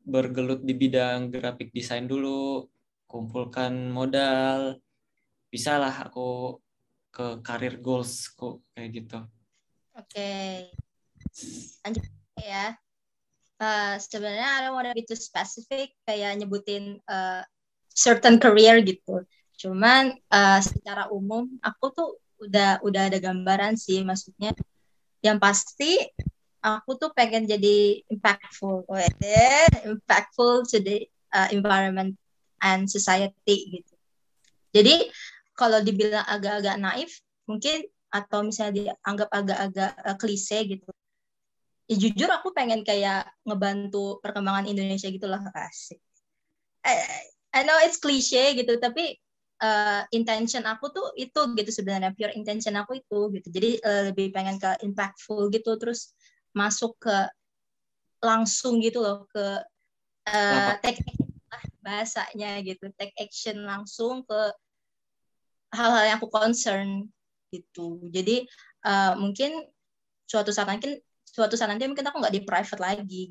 [0.00, 2.64] bergelut di bidang graphic design dulu,
[3.04, 4.80] kumpulkan modal.
[5.52, 6.56] Bisalah aku
[7.12, 9.18] ke career goalsku kayak gitu.
[9.92, 10.32] Oke.
[11.84, 12.04] Lanjut
[12.40, 12.76] ya.
[13.56, 17.42] Eh, sebenarnya don't wanna be too specific kayak nyebutin eh,
[17.92, 19.24] certain career gitu.
[19.56, 24.52] Cuman eh, secara umum aku tuh udah udah ada gambaran sih maksudnya
[25.24, 25.96] yang pasti
[26.66, 32.18] aku tuh pengen jadi impactful, Wede, impactful to the uh, environment
[32.58, 33.94] and society gitu.
[34.74, 35.06] Jadi
[35.54, 40.90] kalau dibilang agak-agak naif, mungkin atau misalnya dianggap agak-agak uh, klise gitu.
[41.86, 46.02] Ya jujur aku pengen kayak ngebantu perkembangan Indonesia gitu lah asik.
[46.82, 47.22] I,
[47.54, 49.14] I know it's cliche gitu, tapi
[49.62, 53.48] uh, intention aku tuh itu gitu sebenarnya pure intention aku itu gitu.
[53.54, 56.10] Jadi uh, lebih pengen ke impactful gitu, terus
[56.56, 57.16] masuk ke
[58.24, 59.46] langsung gitu loh ke
[60.32, 61.04] uh, take
[61.84, 64.40] bahasanya gitu, take action langsung ke
[65.70, 67.06] hal-hal yang aku concern
[67.54, 68.02] gitu.
[68.10, 68.48] Jadi
[68.82, 69.68] uh, mungkin
[70.26, 73.24] suatu saat nanti suatu saat nanti mungkin aku nggak di private lagi.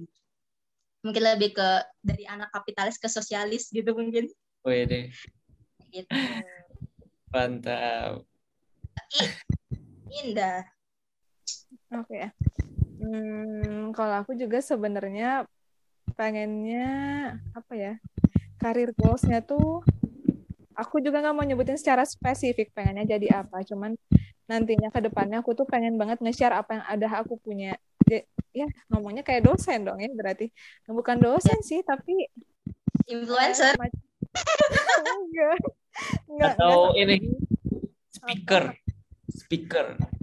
[1.03, 1.69] Mungkin lebih ke
[2.01, 4.31] dari anak kapitalis ke sosialis gitu mungkin.
[4.63, 5.11] Wede.
[5.91, 6.09] Gitu.
[7.29, 8.23] Mantap.
[10.09, 10.63] Indah.
[11.93, 12.31] Oke.
[12.31, 12.64] Okay.
[13.05, 15.45] Hmm, kalau aku juga sebenarnya
[16.17, 16.89] pengennya
[17.53, 17.93] apa ya?
[18.57, 19.85] Karir goalsnya tuh
[20.73, 23.95] aku juga nggak mau nyebutin secara spesifik pengennya jadi apa cuman
[24.49, 27.77] nantinya ke depannya aku tuh pengen banget nge-share apa yang ada aku punya.
[28.55, 30.49] Ya ngomongnya kayak dosen dong ya berarti.
[30.89, 32.25] Bukan dosen sih tapi
[33.05, 33.77] influencer.
[33.77, 35.57] enggak
[36.25, 36.53] enggak.
[36.57, 37.01] Atau enggak.
[37.05, 37.17] ini
[38.09, 38.63] speaker.
[39.29, 40.14] Speaker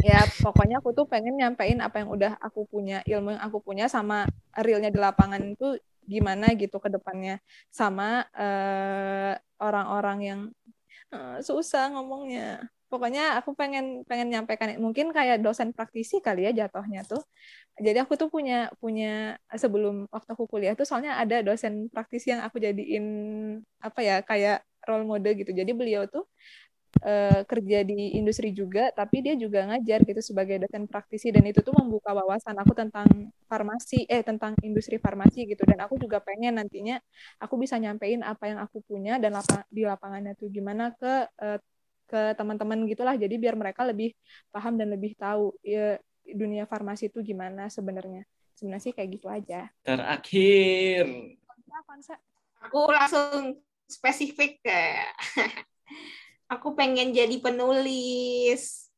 [0.00, 3.86] ya pokoknya aku tuh pengen nyampein apa yang udah aku punya ilmu yang aku punya
[3.86, 4.24] sama
[4.56, 5.76] realnya di lapangan itu
[6.10, 7.38] gimana gitu ke depannya
[7.70, 10.40] sama uh, orang-orang yang
[11.14, 12.66] uh, susah ngomongnya.
[12.90, 17.22] Pokoknya aku pengen pengen nyampaikan mungkin kayak dosen praktisi kali ya jatuhnya tuh.
[17.78, 22.42] Jadi aku tuh punya punya sebelum waktu aku kuliah tuh soalnya ada dosen praktisi yang
[22.42, 23.06] aku jadiin
[23.78, 25.54] apa ya kayak role model gitu.
[25.54, 26.26] Jadi beliau tuh
[27.02, 31.62] uh, kerja di industri juga, tapi dia juga ngajar gitu sebagai dosen praktisi dan itu
[31.62, 33.06] tuh membuka wawasan aku tentang
[33.46, 35.62] farmasi, eh tentang industri farmasi gitu.
[35.62, 36.98] Dan aku juga pengen nantinya
[37.38, 41.58] aku bisa nyampein apa yang aku punya dan lapa, di lapangannya tuh gimana ke uh,
[42.10, 43.14] ke teman-teman gitulah.
[43.14, 44.10] Jadi biar mereka lebih
[44.50, 45.94] paham dan lebih tahu ya,
[46.26, 48.26] dunia farmasi itu gimana sebenarnya.
[48.58, 49.70] Sebenarnya sih kayak gitu aja.
[49.86, 51.06] Terakhir.
[52.60, 55.16] Aku langsung spesifik kayak
[56.50, 58.90] aku pengen jadi penulis.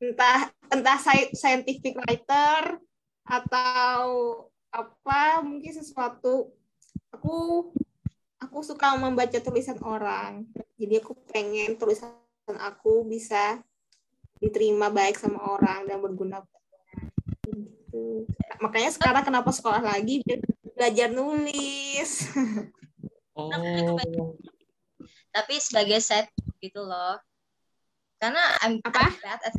[0.00, 0.98] Entah entah
[1.36, 2.80] scientific writer
[3.28, 4.00] atau
[4.72, 6.56] apa mungkin sesuatu.
[7.12, 7.68] Aku
[8.40, 10.48] aku suka membaca tulisan orang.
[10.80, 12.16] Jadi aku pengen tulisan
[12.56, 13.60] aku bisa
[14.40, 16.40] diterima baik sama orang dan berguna.
[17.44, 18.22] Gitu.
[18.62, 20.24] makanya sekarang kenapa sekolah lagi?
[20.72, 22.10] Belajar nulis.
[23.30, 23.46] Oh
[25.30, 27.18] tapi sebagai set gitu loh.
[28.20, 29.08] Karena I'm, apa?
[29.24, 29.54] Bad at,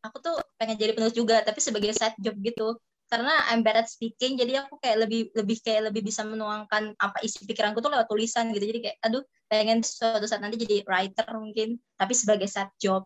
[0.00, 2.78] aku tuh pengen jadi penulis juga tapi sebagai set job gitu.
[3.10, 7.18] Karena I'm bad at speaking jadi aku kayak lebih lebih kayak lebih bisa menuangkan apa
[7.26, 8.64] isi pikiranku tuh lewat tulisan gitu.
[8.64, 13.02] Jadi kayak aduh pengen suatu saat nanti jadi writer mungkin tapi sebagai set job.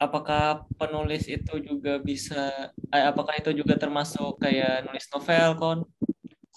[0.00, 5.78] Apakah penulis itu juga bisa eh, apakah itu juga termasuk kayak nulis novel kon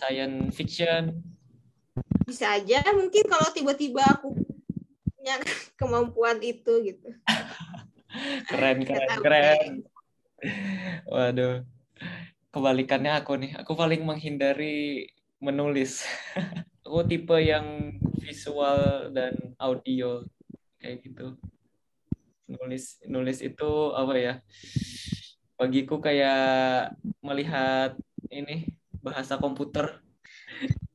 [0.04, 1.24] science fiction.
[2.28, 4.36] Bisa aja mungkin kalau tiba-tiba aku
[5.16, 5.40] punya
[5.80, 7.10] kemampuan itu gitu.
[8.52, 9.72] Keren keren keren.
[11.10, 11.66] Waduh.
[12.54, 13.52] Kebalikannya aku nih.
[13.58, 15.10] Aku paling menghindari
[15.42, 16.04] menulis.
[16.84, 20.22] Aku tipe yang visual dan audio
[20.78, 21.40] kayak gitu.
[22.46, 24.34] Nulis nulis itu apa ya?
[25.58, 26.92] Bagiku kayak
[27.24, 27.96] melihat
[28.30, 28.68] ini
[29.04, 30.00] bahasa komputer.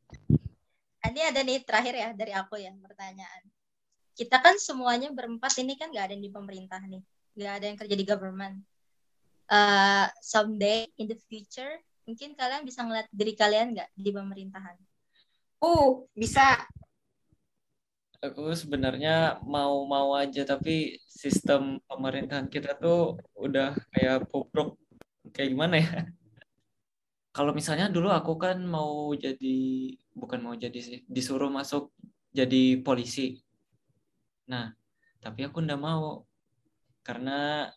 [1.08, 3.42] Ini ada nih terakhir ya dari aku ya pertanyaan.
[4.12, 7.00] Kita kan semuanya berempat ini kan nggak ada yang di pemerintah nih,
[7.38, 8.56] nggak ada yang kerja di government.
[9.48, 14.76] Uh, someday in the future mungkin kalian bisa ngeliat diri kalian nggak di pemerintahan?
[15.64, 16.66] Uh, bisa.
[18.20, 24.76] Aku sebenarnya mau-mau aja tapi sistem pemerintahan kita tuh udah kayak bobrok
[25.30, 26.10] kayak gimana ya?
[27.38, 31.94] Kalau misalnya dulu aku kan mau jadi bukan mau jadi sih disuruh masuk
[32.34, 33.38] jadi polisi.
[34.50, 34.74] Nah
[35.22, 36.26] tapi aku ndak mau.
[37.06, 37.70] Karena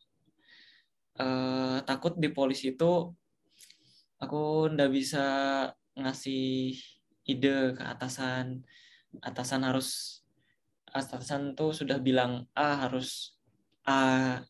[1.22, 3.14] uh, takut di polisi itu
[4.18, 5.26] aku ndak bisa
[5.93, 6.74] ngasih
[7.30, 8.66] ide ke atasan.
[9.22, 10.20] Atasan harus
[10.89, 13.38] atasan tuh sudah bilang A harus
[13.86, 14.41] A.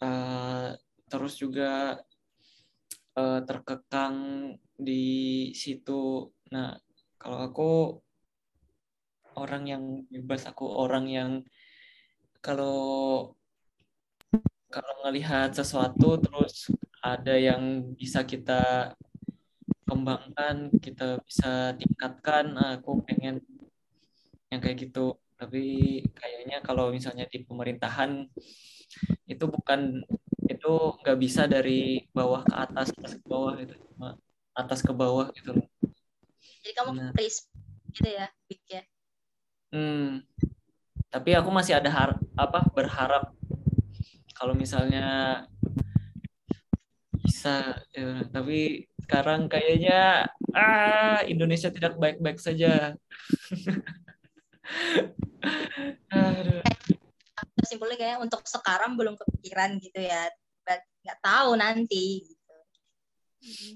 [0.00, 0.72] Uh,
[1.12, 2.00] terus juga
[3.18, 4.16] uh, terkekang
[4.74, 6.30] di situ.
[6.50, 6.78] Nah,
[7.18, 7.70] kalau aku
[9.38, 11.30] orang yang bebas, aku orang yang
[12.44, 13.32] kalau
[14.70, 18.92] kalau ngelihat sesuatu terus ada yang bisa kita
[19.86, 22.44] kembangkan, kita bisa tingkatkan.
[22.56, 23.38] Nah, aku pengen
[24.50, 25.14] yang kayak gitu.
[25.34, 25.62] Tapi
[26.14, 28.26] kayaknya kalau misalnya di pemerintahan
[29.26, 30.02] itu bukan
[30.44, 34.16] itu nggak bisa dari bawah ke atas, atas ke bawah itu cuma
[34.54, 35.66] atas ke bawah gitu loh.
[36.64, 37.12] Jadi kamu Benar.
[37.16, 37.48] freeze
[37.92, 38.26] gitu ya,
[38.68, 38.82] ya.
[39.74, 40.22] Hmm.
[41.10, 43.30] Tapi aku masih ada har apa berharap
[44.34, 45.04] kalau misalnya
[47.24, 52.94] bisa ya, tapi sekarang kayaknya ah Indonesia tidak baik-baik saja.
[56.14, 56.62] Aduh.
[57.66, 60.28] Simpulnya kayak untuk sekarang belum kepikiran gitu ya.
[61.04, 62.54] Nggak tahu nanti gitu.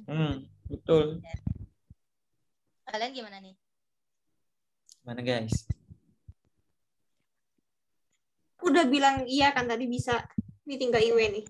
[0.09, 1.21] Hmm, betul.
[2.89, 3.53] Kalian gimana nih?
[5.05, 5.69] Mana guys?
[8.65, 10.25] Udah bilang iya kan tadi bisa.
[10.65, 11.45] Ini tinggal Iwe nih.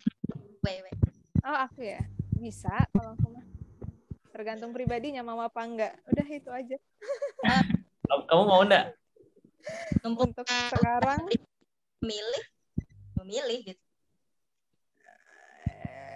[0.62, 0.98] Wait, wait.
[1.46, 2.02] Oh aku ya
[2.38, 3.46] bisa kalau aku mah
[4.30, 5.94] tergantung pribadinya mau apa enggak.
[6.10, 6.76] Udah itu aja.
[8.06, 8.94] Kamu kamu mau enggak?
[10.02, 11.22] Numpuk Untuk sekarang
[12.02, 12.44] memilih,
[13.22, 13.82] memilih gitu.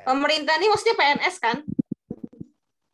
[0.02, 1.62] Pemerintah ini maksudnya PNS kan?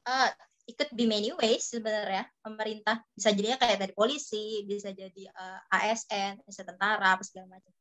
[0.08, 0.28] Eh,
[0.68, 2.28] ikut be many ways sebenarnya.
[2.44, 7.72] Pemerintah bisa jadinya kayak dari polisi bisa jadi eh, ASN bisa tentara apa segala macam.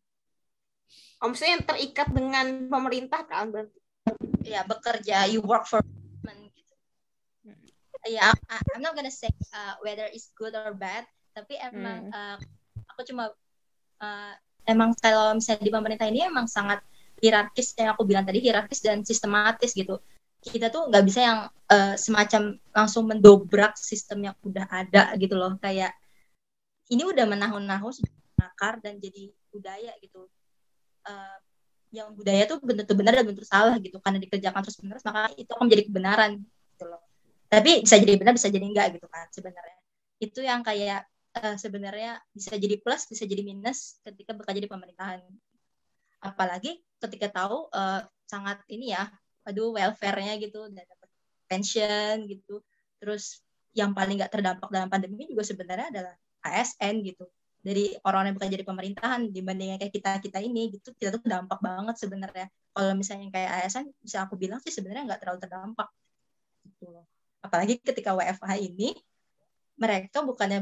[1.20, 3.80] Oh, maksudnya yang terikat dengan pemerintah kan berarti.
[4.48, 6.76] ya bekerja you work for government gitu.
[8.08, 11.04] Ya I- I- I'm not gonna say uh, whether it's good or bad
[11.36, 12.40] tapi emang uh,
[12.96, 13.36] aku cuma
[14.00, 14.34] uh,
[14.68, 16.84] emang kalau misalnya di pemerintah ini emang sangat
[17.18, 19.98] hierarkis yang aku bilang tadi hierarkis dan sistematis gitu.
[20.38, 25.58] Kita tuh nggak bisa yang uh, semacam langsung mendobrak sistem yang udah ada gitu loh.
[25.58, 25.98] Kayak
[26.94, 28.06] ini udah menahun-nahun
[28.38, 30.30] nakar dan jadi budaya gitu.
[31.08, 31.40] Uh,
[31.90, 33.98] yang budaya tuh bentuk benar dan bentuk salah gitu.
[33.98, 36.32] Karena dikerjakan terus menerus maka itu akan menjadi kebenaran
[36.76, 37.02] gitu loh.
[37.50, 39.78] Tapi bisa jadi benar bisa jadi enggak gitu kan sebenarnya.
[40.22, 41.08] Itu yang kayak
[41.42, 45.22] eh, sebenarnya bisa jadi plus bisa jadi minus ketika bekerja di pemerintahan.
[46.24, 49.08] Apalagi ketika tahu eh, sangat ini ya
[49.48, 51.10] aduh welfare-nya gitu dan dapat
[51.48, 52.60] pension gitu.
[53.00, 53.40] Terus
[53.72, 56.14] yang paling nggak terdampak dalam pandemi juga sebenarnya adalah
[56.44, 57.26] ASN gitu.
[57.64, 61.60] Dari orang yang bekerja di pemerintahan dibandingnya kayak kita kita ini gitu kita tuh dampak
[61.64, 62.48] banget sebenarnya.
[62.76, 65.90] Kalau misalnya kayak ASN bisa aku bilang sih sebenarnya nggak terlalu terdampak
[66.68, 67.06] gitu loh.
[67.40, 68.92] Apalagi ketika WFH ini
[69.78, 70.60] mereka bukannya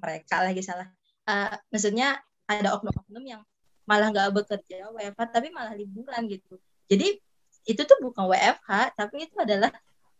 [0.00, 0.88] mereka lagi salah.
[1.28, 2.16] Eh, maksudnya
[2.48, 3.42] ada oknum-oknum yang
[3.88, 6.60] malah nggak bekerja WFH tapi malah liburan gitu.
[6.88, 7.20] Jadi
[7.68, 9.72] itu tuh bukan WFH tapi itu adalah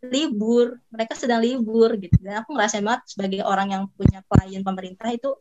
[0.04, 0.80] libur.
[0.92, 2.16] Mereka sedang libur gitu.
[2.20, 5.32] Dan aku ngerasain banget sebagai orang yang punya klien pemerintah itu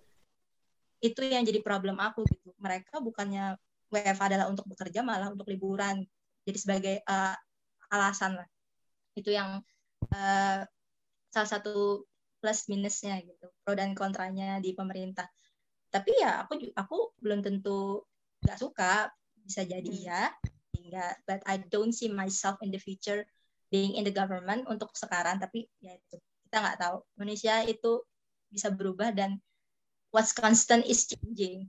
[0.99, 2.51] itu yang jadi problem aku gitu.
[2.59, 3.55] Mereka bukannya
[3.91, 6.03] WFH adalah untuk bekerja malah untuk liburan.
[6.43, 7.35] Jadi sebagai eh,
[7.91, 8.47] alasan lah.
[9.15, 9.63] Itu yang
[10.11, 10.63] eh,
[11.31, 12.07] salah satu
[12.37, 15.27] plus minusnya gitu pro dan kontranya di pemerintah.
[15.89, 18.03] Tapi ya aku aku belum tentu
[18.43, 19.09] nggak suka
[19.41, 20.23] bisa jadi ya
[20.77, 23.25] enggak but I don't see myself in the future
[23.67, 26.97] being in the government untuk sekarang tapi ya itu kita nggak tahu.
[27.19, 28.03] Indonesia itu
[28.47, 29.41] bisa berubah dan
[30.15, 31.67] what's constant is changing.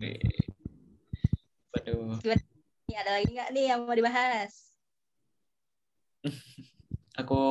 [0.00, 0.16] Oke.
[1.76, 2.16] Waduh,
[2.88, 4.69] Ini ada lagi nggak nih yang mau dibahas?
[7.20, 7.42] Aku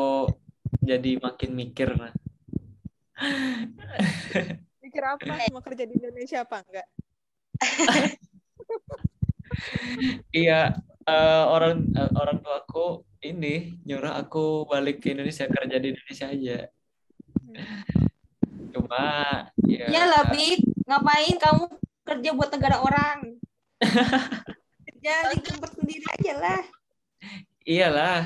[0.83, 1.89] jadi makin mikir.
[1.97, 2.13] nah.
[4.79, 6.87] mikir apa mau kerja di Indonesia apa enggak?
[10.29, 10.77] Iya,
[11.09, 16.27] eh, orang eh, orang tua aku ini nyuruh aku balik ke Indonesia kerja di Indonesia
[16.29, 16.57] aja.
[18.69, 19.03] Cuma
[19.65, 20.63] ya Ya lah, Bik.
[20.85, 21.65] Ngapain kamu
[22.05, 23.35] kerja buat negara orang?
[24.87, 26.61] kerja di tempat sendiri aja lah.
[27.65, 28.23] iyalah.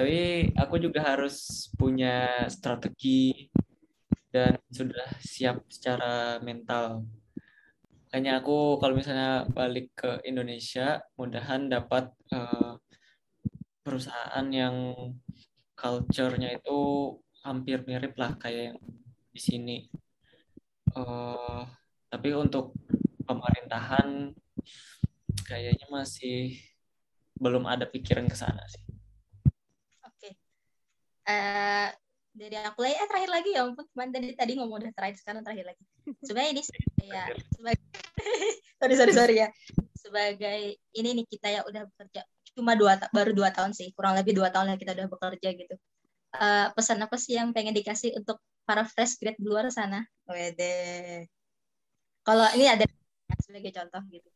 [0.00, 3.52] Tapi aku juga harus punya strategi
[4.32, 7.04] dan sudah siap secara mental.
[8.08, 12.80] Makanya aku kalau misalnya balik ke Indonesia, mudahan dapat eh,
[13.84, 14.96] perusahaan yang
[15.76, 16.78] culture-nya itu
[17.44, 18.80] hampir mirip lah kayak yang
[19.36, 19.78] di sini.
[20.96, 21.62] Eh,
[22.08, 22.72] tapi untuk
[23.28, 24.32] pemerintahan
[25.44, 26.56] kayaknya masih
[27.36, 28.89] belum ada pikiran ke sana sih.
[31.30, 31.88] Eh
[32.30, 35.42] dari aku lagi, eh terakhir lagi ya ampun, cuman tadi tadi ngomong udah terakhir sekarang
[35.46, 35.82] terakhir lagi.
[36.26, 36.62] Sebenarnya ini
[37.10, 37.24] ya
[37.54, 37.86] sebagai
[38.80, 39.48] sorry sorry sorry ya
[39.98, 40.60] sebagai
[40.96, 42.24] ini nih kita ya udah bekerja
[42.56, 45.74] cuma dua baru dua tahun sih kurang lebih dua tahun lah kita udah bekerja gitu.
[46.34, 50.02] Eh pesan apa sih yang pengen dikasih untuk para fresh grad di luar sana?
[50.30, 51.26] Wede.
[52.22, 52.86] Kalau ini ada
[53.42, 54.28] sebagai contoh gitu.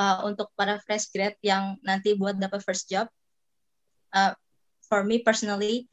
[0.00, 3.04] uh, untuk para fresh grad yang nanti buat dapat first job,
[4.16, 4.32] uh,
[4.88, 5.84] for me personally,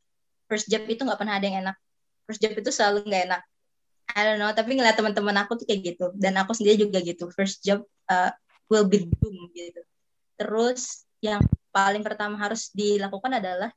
[0.48, 1.78] first job itu nggak pernah ada yang enak.
[2.28, 3.42] First job itu selalu nggak enak.
[4.16, 6.06] I don't know, tapi ngeliat teman-teman aku tuh kayak gitu.
[6.16, 7.28] Dan aku sendiri juga gitu.
[7.36, 8.32] First job uh,
[8.72, 9.84] will be boom gitu.
[10.40, 11.44] Terus yang
[11.76, 13.70] paling pertama harus dilakukan adalah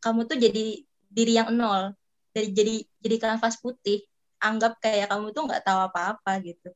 [0.00, 0.64] kamu tuh jadi
[1.08, 1.92] diri yang nol.
[2.34, 2.74] Jadi jadi
[3.04, 4.02] jadi kanvas putih
[4.42, 6.72] anggap kayak kamu tuh nggak tahu apa-apa gitu.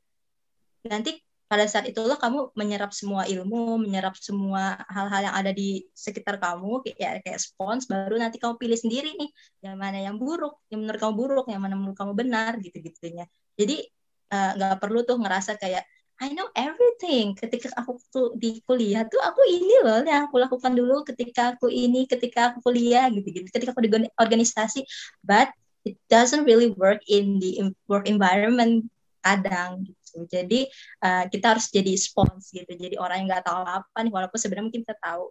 [0.87, 6.37] Nanti pada saat itulah kamu menyerap semua ilmu, menyerap semua hal-hal yang ada di sekitar
[6.37, 9.31] kamu, kayak kayak spons, baru nanti kamu pilih sendiri nih,
[9.65, 13.25] yang mana yang buruk, yang menurut kamu buruk, yang mana menurut kamu benar, gitu-gitunya.
[13.57, 13.81] Jadi
[14.29, 15.89] eh, nggak uh, perlu tuh ngerasa kayak
[16.19, 17.39] I know everything.
[17.39, 21.71] Ketika aku tuh di kuliah tuh aku ini loh yang aku lakukan dulu ketika aku
[21.71, 23.47] ini, ketika aku kuliah gitu-gitu.
[23.55, 24.83] Ketika aku di organisasi,
[25.23, 25.49] but
[25.87, 28.91] it doesn't really work in the work environment
[29.23, 29.98] kadang gitu.
[30.15, 30.69] Jadi
[31.05, 32.73] uh, kita harus jadi spons gitu.
[32.73, 35.25] Jadi orang yang nggak tahu apa nih walaupun sebenarnya mungkin kita tahu.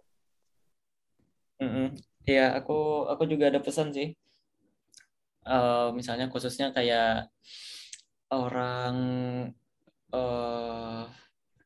[1.58, 1.86] Mm -hmm.
[2.28, 4.14] Ya aku aku juga ada pesan sih.
[5.48, 7.32] Uh, misalnya khususnya kayak
[8.28, 8.96] orang
[10.12, 11.08] uh,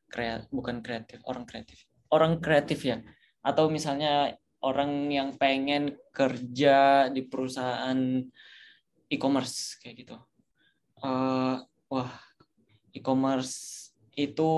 [0.07, 1.83] kreat bukan kreatif orang kreatif
[2.15, 3.03] orang kreatif ya
[3.43, 8.23] atau misalnya orang yang pengen kerja di perusahaan
[9.11, 10.15] e-commerce kayak gitu.
[11.03, 11.59] Uh,
[11.91, 12.15] wah,
[12.93, 14.53] e-commerce itu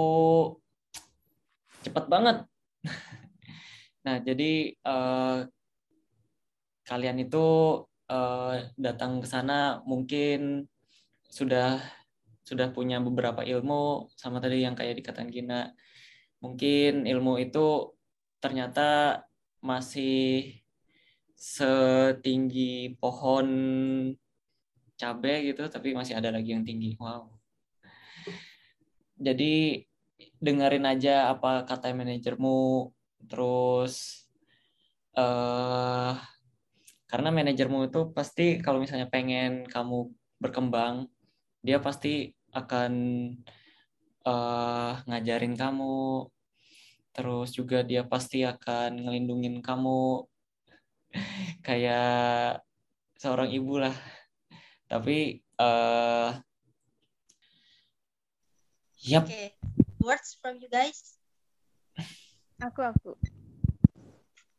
[1.83, 2.37] cepat banget.
[4.05, 5.47] nah, jadi uh,
[6.85, 7.45] kalian itu
[8.11, 10.69] uh, datang ke sana mungkin
[11.31, 11.81] sudah
[12.45, 15.73] sudah punya beberapa ilmu sama tadi yang kayak dikatakan Gina.
[16.43, 17.95] Mungkin ilmu itu
[18.37, 19.23] ternyata
[19.65, 20.53] masih
[21.33, 23.47] setinggi pohon
[24.95, 27.34] cabai gitu tapi masih ada lagi yang tinggi wow
[29.15, 29.83] jadi
[30.39, 32.91] dengerin aja apa kata manajermu
[33.25, 34.25] terus
[35.17, 36.15] uh,
[37.09, 41.07] karena manajermu itu pasti kalau misalnya pengen kamu berkembang
[41.65, 42.93] dia pasti akan
[44.25, 46.29] uh, ngajarin kamu.
[47.15, 50.27] Terus juga dia pasti akan ngelindungin kamu.
[51.65, 52.61] Kayak
[53.17, 53.95] seorang ibu lah.
[54.85, 56.37] Tapi uh,
[59.05, 59.23] yep.
[59.29, 59.53] Okay.
[60.01, 61.17] Words from you guys?
[62.61, 63.13] Aku aku.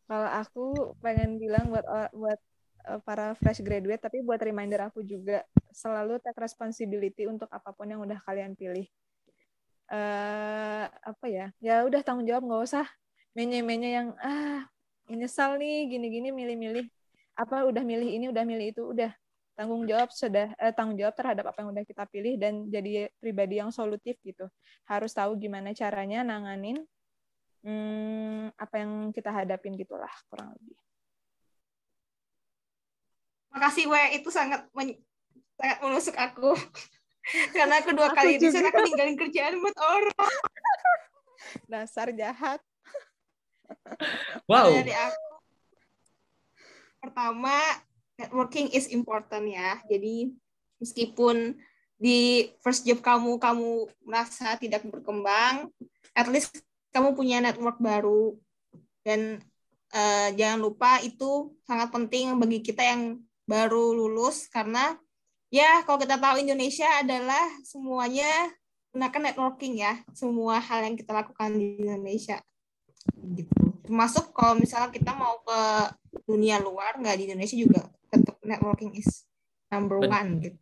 [0.06, 0.64] Kalau aku
[1.02, 2.38] pengen bilang buat buat
[2.86, 5.42] eh, para fresh graduate tapi buat reminder aku juga
[5.74, 8.86] selalu take responsibility untuk apa pun yang udah kalian pilih.
[9.86, 11.46] Uh, apa ya?
[11.62, 12.86] Ya udah tanggung jawab nggak usah
[13.38, 14.66] menye-menye yang ah
[15.06, 16.86] menyesal nih gini-gini milih-milih
[17.36, 19.12] apa udah milih ini udah milih itu udah
[19.56, 23.58] tanggung jawab sudah eh, tanggung jawab terhadap apa yang udah kita pilih dan jadi pribadi
[23.58, 24.46] yang solutif gitu.
[24.84, 26.84] Harus tahu gimana caranya nanganin
[27.64, 30.76] hmm, apa yang kita hadapin gitulah kurang lebih.
[33.56, 35.00] Makasih we itu sangat men
[35.56, 36.52] sangat menusuk aku.
[37.56, 40.30] Karena aku dua aku kali di sana aku ninggalin kerjaan buat orang.
[41.72, 42.60] Dasar jahat.
[44.46, 44.70] Wow.
[44.70, 45.26] Dari aku.
[47.02, 47.56] Pertama
[48.16, 49.80] networking is important ya.
[49.86, 50.32] Jadi
[50.80, 51.56] meskipun
[51.96, 55.72] di first job kamu kamu merasa tidak berkembang,
[56.12, 56.60] at least
[56.92, 58.36] kamu punya network baru.
[59.04, 59.40] Dan
[59.94, 64.98] uh, jangan lupa itu sangat penting bagi kita yang baru lulus karena
[65.54, 68.50] ya kalau kita tahu Indonesia adalah semuanya
[68.90, 70.00] gunakan networking ya.
[70.16, 72.40] Semua hal yang kita lakukan di Indonesia.
[73.14, 73.54] Gitu.
[73.86, 75.60] Termasuk kalau misalnya kita mau ke
[76.26, 77.86] dunia luar nggak di Indonesia juga
[78.46, 79.26] networking is
[79.68, 80.58] number one gitu.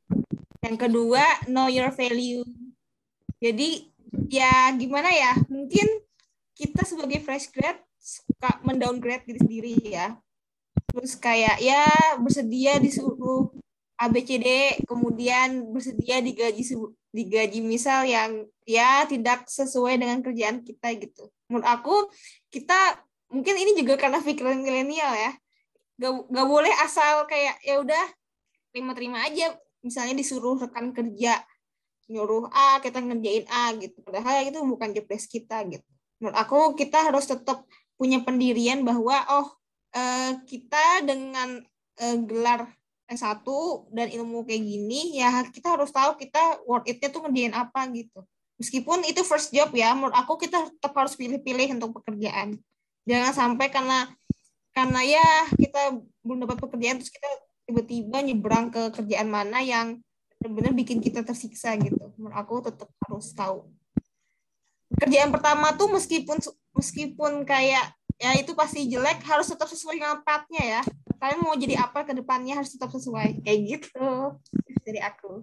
[0.65, 2.43] Yang kedua, know your value.
[3.39, 3.93] Jadi
[4.33, 5.37] ya gimana ya?
[5.53, 6.01] Mungkin
[6.57, 10.17] kita sebagai fresh grad suka mendowngrade diri sendiri ya.
[10.89, 11.85] Terus kayak ya
[12.17, 13.53] bersedia disuruh
[14.01, 16.65] ABCD, kemudian bersedia digaji
[17.15, 21.29] digaji misal yang ya tidak sesuai dengan kerjaan kita gitu.
[21.53, 21.97] Menurut aku
[22.49, 25.33] kita mungkin ini juga karena pikiran milenial ya
[26.01, 28.05] gak, boleh asal kayak ya udah
[28.75, 29.55] terima-terima aja.
[29.85, 31.45] Misalnya disuruh rekan kerja
[32.09, 34.01] nyuruh A kita ngerjain A gitu.
[34.05, 35.87] Padahal itu bukan job desk kita gitu.
[36.21, 37.65] Menurut aku kita harus tetap
[37.95, 39.49] punya pendirian bahwa oh
[39.95, 41.63] eh, kita dengan
[42.01, 42.69] eh, gelar
[43.05, 43.45] S1
[43.93, 48.25] dan ilmu kayak gini ya kita harus tahu kita worth it-nya tuh ngerjain apa gitu.
[48.57, 52.57] Meskipun itu first job ya menurut aku kita tetap harus pilih-pilih untuk pekerjaan.
[53.05, 54.09] Jangan sampai karena
[54.75, 57.31] karena ya kita belum dapat pekerjaan terus kita
[57.65, 60.03] tiba-tiba nyebrang ke kerjaan mana yang
[60.43, 62.13] benar-benar bikin kita tersiksa gitu.
[62.21, 63.71] Menurut aku tetap harus tahu.
[64.95, 66.39] kerjaan pertama tuh meskipun
[66.71, 70.83] meskipun kayak ya itu pasti jelek harus tetap sesuai dengan pathnya ya.
[71.19, 74.07] Kalian mau jadi apa ke depannya harus tetap sesuai kayak gitu.
[74.85, 75.43] Dari aku.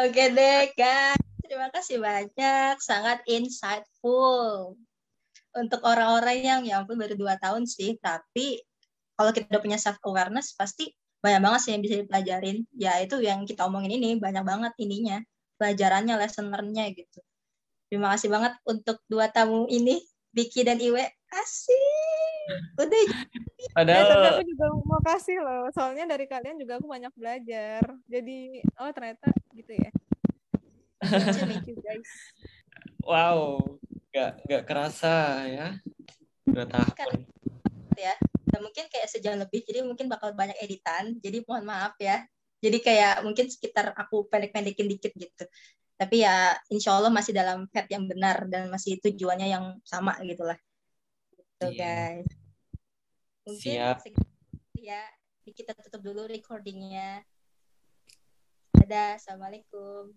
[0.00, 1.18] Oke deh guys.
[1.42, 4.78] Terima kasih banyak sangat insightful
[5.56, 8.64] untuk orang-orang yang ya ampun baru dua tahun sih tapi
[9.16, 10.90] kalau kita udah punya self awareness pasti
[11.22, 12.58] banyak banget sih yang bisa dipelajarin.
[12.74, 15.22] Ya itu yang kita omongin ini banyak banget ininya
[15.60, 17.22] pelajarannya lesson learn-nya gitu.
[17.86, 20.02] Terima kasih banget untuk dua tamu ini
[20.34, 21.06] Vicky dan Iwe.
[21.32, 22.76] Asik.
[22.76, 23.04] Udah
[23.72, 27.80] padahal ya, tapi aku juga mau kasih loh soalnya dari kalian juga aku banyak belajar.
[28.10, 29.90] Jadi oh ternyata gitu ya.
[31.06, 32.10] Thank you guys.
[33.06, 33.78] Wow
[34.12, 35.66] gak gak kerasa ya.
[36.44, 37.26] Dua tahun.
[37.96, 38.14] ya
[38.52, 42.20] dan mungkin kayak sejam lebih jadi mungkin bakal banyak editan jadi mohon maaf ya.
[42.62, 45.44] Jadi kayak mungkin sekitar aku pendek-pendekin dikit gitu.
[45.98, 50.54] Tapi ya insya Allah masih dalam fat yang benar dan masih tujuannya yang sama gitulah
[51.34, 52.22] gitu yeah.
[52.22, 52.30] guys.
[53.42, 53.96] Mungkin Siap.
[54.78, 55.02] ya
[55.42, 57.26] kita tutup dulu recordingnya.
[58.78, 60.14] Dadah assalamualaikum